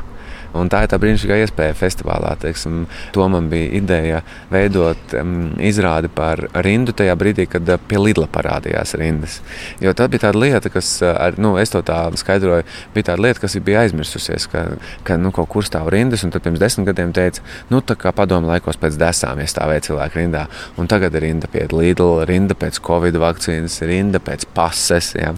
Un 0.61 0.71
tā 0.73 0.83
ir 0.85 0.91
tā 0.93 0.99
brīnišķīgā 1.01 1.39
iespēja 1.45 1.77
festivālā. 1.77 2.35
Teiksim, 2.41 2.85
to 3.15 3.27
man 3.33 3.51
bija 3.53 3.71
ideja 3.79 4.23
veidot 4.53 5.15
um, 5.21 5.53
izrādi 5.63 6.11
par 6.13 6.47
rindu 6.65 6.95
tajā 6.97 7.17
brīdī, 7.19 7.47
kad 7.51 7.69
uh, 7.69 7.81
pie 7.89 8.01
Lidla 8.01 8.29
parādījās 8.33 8.95
rindas. 9.01 9.41
Jo 9.83 9.95
tā 9.97 10.09
bija 10.13 10.27
tāda 10.27 10.41
lieta, 10.41 10.73
kas, 10.73 10.97
uh, 11.05 11.13
ar, 11.13 11.39
nu, 11.43 11.55
es 11.61 11.73
to 11.73 11.83
tā 11.87 11.99
skaidroju, 12.19 12.67
bija 12.95 13.11
tāda 13.11 13.27
lieta, 13.27 13.43
kas 13.45 13.57
bija 13.67 13.85
aizmirsusies, 13.85 14.49
ka, 14.53 14.65
ka 15.07 15.19
nu, 15.21 15.33
kaut 15.37 15.51
kur 15.53 15.67
stāv 15.67 15.91
rindas. 15.93 16.25
Un 16.27 16.35
tad 16.35 16.45
pirms 16.47 16.63
desmit 16.63 16.89
gadiem 16.91 17.15
teica, 17.17 17.45
nu, 17.73 17.83
tā 17.85 17.99
kā 18.01 18.13
padomu 18.17 18.51
laikos 18.51 18.81
pēc 18.81 18.99
desām 19.01 19.43
iestāvēja 19.45 19.89
cilvēku 19.91 20.23
rindā. 20.23 20.47
Un 20.81 20.91
tagad 20.91 21.15
ir 21.17 21.27
rinda 21.29 21.51
pie 21.53 21.67
Lidla, 21.73 22.27
rinda 22.29 22.57
pēc 22.59 22.81
Covid 22.87 23.19
vakcīnas, 23.21 23.81
rinda 23.89 24.23
pēc 24.23 24.47
pases. 24.57 25.13
Ja? 25.19 25.35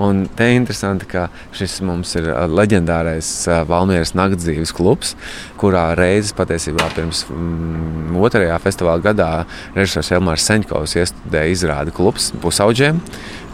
Un 0.00 0.26
te 0.36 0.50
ir 0.50 0.58
interesanti, 0.60 1.08
ka 1.08 1.28
šis 1.56 1.78
mums 1.86 2.14
ir 2.18 2.30
uh, 2.32 2.44
leģendārais 2.50 3.28
Valmieras 3.68 4.14
naktsdzīves 4.18 4.57
dzīves 4.58 4.74
klubs, 4.74 5.14
kurā 5.58 5.92
reizes 5.98 6.34
patiesībā 6.36 6.90
pirms 6.96 7.24
mm, 7.30 8.18
otrajā 8.18 8.58
festivāla 8.62 9.02
gadā 9.04 9.30
režisors 9.76 10.12
Elmārs 10.16 10.46
Seņkovs 10.48 10.96
iestudēja 10.98 11.54
izrādi 11.54 11.94
klubs 11.94 12.32
pusauģiem 12.42 13.00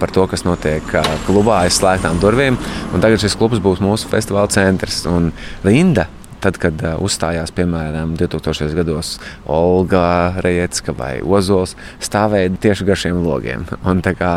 par 0.00 0.10
to, 0.14 0.26
kas 0.30 0.44
notiek 0.44 0.84
klubā 1.28 1.62
aiz 1.64 1.78
slēgtām 1.78 2.18
durvīm. 2.22 2.58
Tagad 2.96 3.22
šis 3.22 3.36
klubs 3.38 3.62
būs 3.62 3.82
mūsu 3.84 4.10
festivāla 4.10 4.50
centrs. 4.52 5.04
Un 5.08 5.30
Linda 5.64 6.08
Tad, 6.44 6.58
kad 6.60 6.82
uzstājās 7.00 7.48
piemēram 7.56 8.10
2000. 8.20 8.74
gados 8.76 9.14
Olga 9.48 10.34
Rejecka 10.44 10.92
vai 10.96 11.14
Ozols, 11.24 11.72
stāvēja 12.04 12.50
tieši 12.60 12.84
gar 12.84 13.00
šiem 13.00 13.22
logiem. 13.24 13.64
Un, 13.80 14.02
tā, 14.04 14.12
kā, 14.18 14.32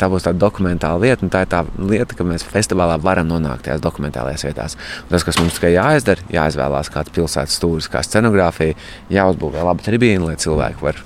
tā 0.00 0.08
būs 0.10 0.26
tāda 0.26 0.40
dokumentāla 0.42 0.98
lieta, 1.04 1.22
un 1.22 1.30
tā 1.30 1.44
ir 1.44 1.52
tā 1.52 1.60
lieta, 1.78 2.16
ka 2.18 2.26
mēs 2.26 2.42
festivālā 2.48 2.96
varam 3.02 3.28
nonākt 3.30 3.68
tajās 3.68 3.84
dokumentālajās 3.84 4.46
vietās. 4.48 4.74
Un 5.04 5.12
tas, 5.12 5.26
kas 5.28 5.38
mums 5.38 5.54
tikai 5.60 5.76
jāizdara, 5.76 6.26
jāizvēlās 6.34 6.90
kāds 6.94 7.14
pilsētas 7.14 7.60
stūris, 7.60 7.90
kā 7.92 8.02
scenogrāfija, 8.02 8.74
jāuzbūvē 9.14 9.62
laba 9.68 9.86
tribīna, 9.86 10.32
lai 10.32 10.34
cilvēki 10.42 10.82
var 10.82 10.98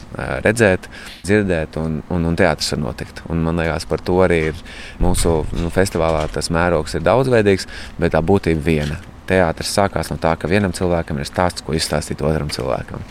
redzēt, 0.48 0.88
dzirdēt, 1.28 1.76
un, 1.82 2.00
un, 2.08 2.24
un 2.32 2.40
teātris 2.40 2.72
var 2.72 2.82
notikt. 2.86 3.20
Un, 3.28 3.44
man 3.44 3.60
liekas, 3.60 3.84
par 3.90 4.00
to 4.00 4.16
arī 4.24 4.40
ir 4.54 4.64
mūsu 5.04 5.42
nu, 5.60 5.68
festivālā 5.76 6.24
tas 6.32 6.48
mērogs 6.54 6.96
ir 6.96 7.04
daudzveidīgs, 7.04 7.68
bet 8.00 8.16
tā 8.16 8.24
būtība 8.24 8.64
viena 8.64 9.00
teātris 9.28 9.70
sākās 9.74 10.10
no 10.12 10.18
tā, 10.20 10.34
ka 10.40 10.50
vienam 10.50 10.74
cilvēkam 10.76 11.20
ir 11.20 11.28
stāsts, 11.28 11.64
ko 11.64 11.76
izstāstīt 11.76 12.22
otram 12.24 12.50
cilvēkam. 12.54 13.04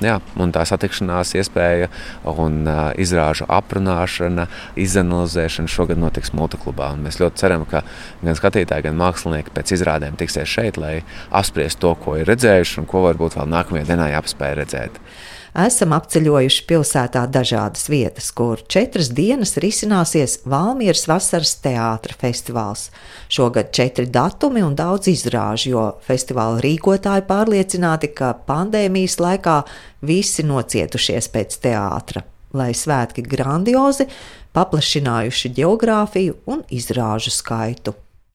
Jā, 0.00 0.16
un 0.40 0.52
tā 0.54 0.62
satikšanās 0.64 1.34
iespēja 1.36 1.90
un 2.24 2.62
uh, 2.64 2.78
izrāžu 3.00 3.44
aprunāšana, 3.52 4.46
izanalizēšana 4.80 5.68
šogad 5.68 6.00
notiks 6.00 6.32
multiklubā. 6.36 6.94
Un 6.96 7.04
mēs 7.04 7.20
ļoti 7.20 7.42
ceram, 7.42 7.66
ka 7.68 7.82
gan 8.22 8.38
skatītāji, 8.38 8.88
gan 8.88 8.96
mākslinieki 9.00 9.52
pēc 9.56 9.74
izrādēm 9.76 10.16
tiksies 10.20 10.48
šeit, 10.48 10.80
lai 10.80 11.02
apspriestu 11.28 11.84
to, 11.84 11.92
ko 12.00 12.16
ir 12.20 12.30
redzējuši 12.32 12.80
un 12.80 12.88
ko 12.88 13.04
varbūt 13.08 13.36
vēl 13.36 13.52
nākamajā 13.52 13.90
dienā 13.92 14.08
jāpaspēj 14.14 14.56
redzēt 14.62 15.04
esam 15.56 15.94
apceļojuši 15.96 16.64
pilsētā 16.68 17.24
dažādas 17.32 17.88
vietas, 17.90 18.30
kur 18.34 18.60
četras 18.70 19.10
dienas 19.14 19.56
risināsies 19.60 20.40
Valmieras 20.48 21.06
vasaras 21.10 21.56
teātra 21.62 22.16
festivāls. 22.20 22.88
Šogad 23.28 23.72
četri 23.76 24.06
datumi 24.06 24.62
un 24.62 24.76
daudz 24.78 25.10
izrāžu, 25.10 25.70
jo 25.74 25.86
festivāla 26.06 26.60
rīkotāji 26.64 27.26
pārliecināti, 27.28 28.12
ka 28.14 28.34
pandēmijas 28.46 29.18
laikā 29.20 29.62
visi 30.06 30.46
nocietušies 30.46 31.30
pēc 31.32 31.58
teātra. 31.64 32.24
Lai 32.54 32.72
svētki 32.74 33.22
grandiozi, 33.22 34.08
paplašinājuši 34.56 35.54
geogrāfiju 35.60 36.40
un 36.50 36.64
izrāžu 36.74 37.30
skaitu. 37.34 37.94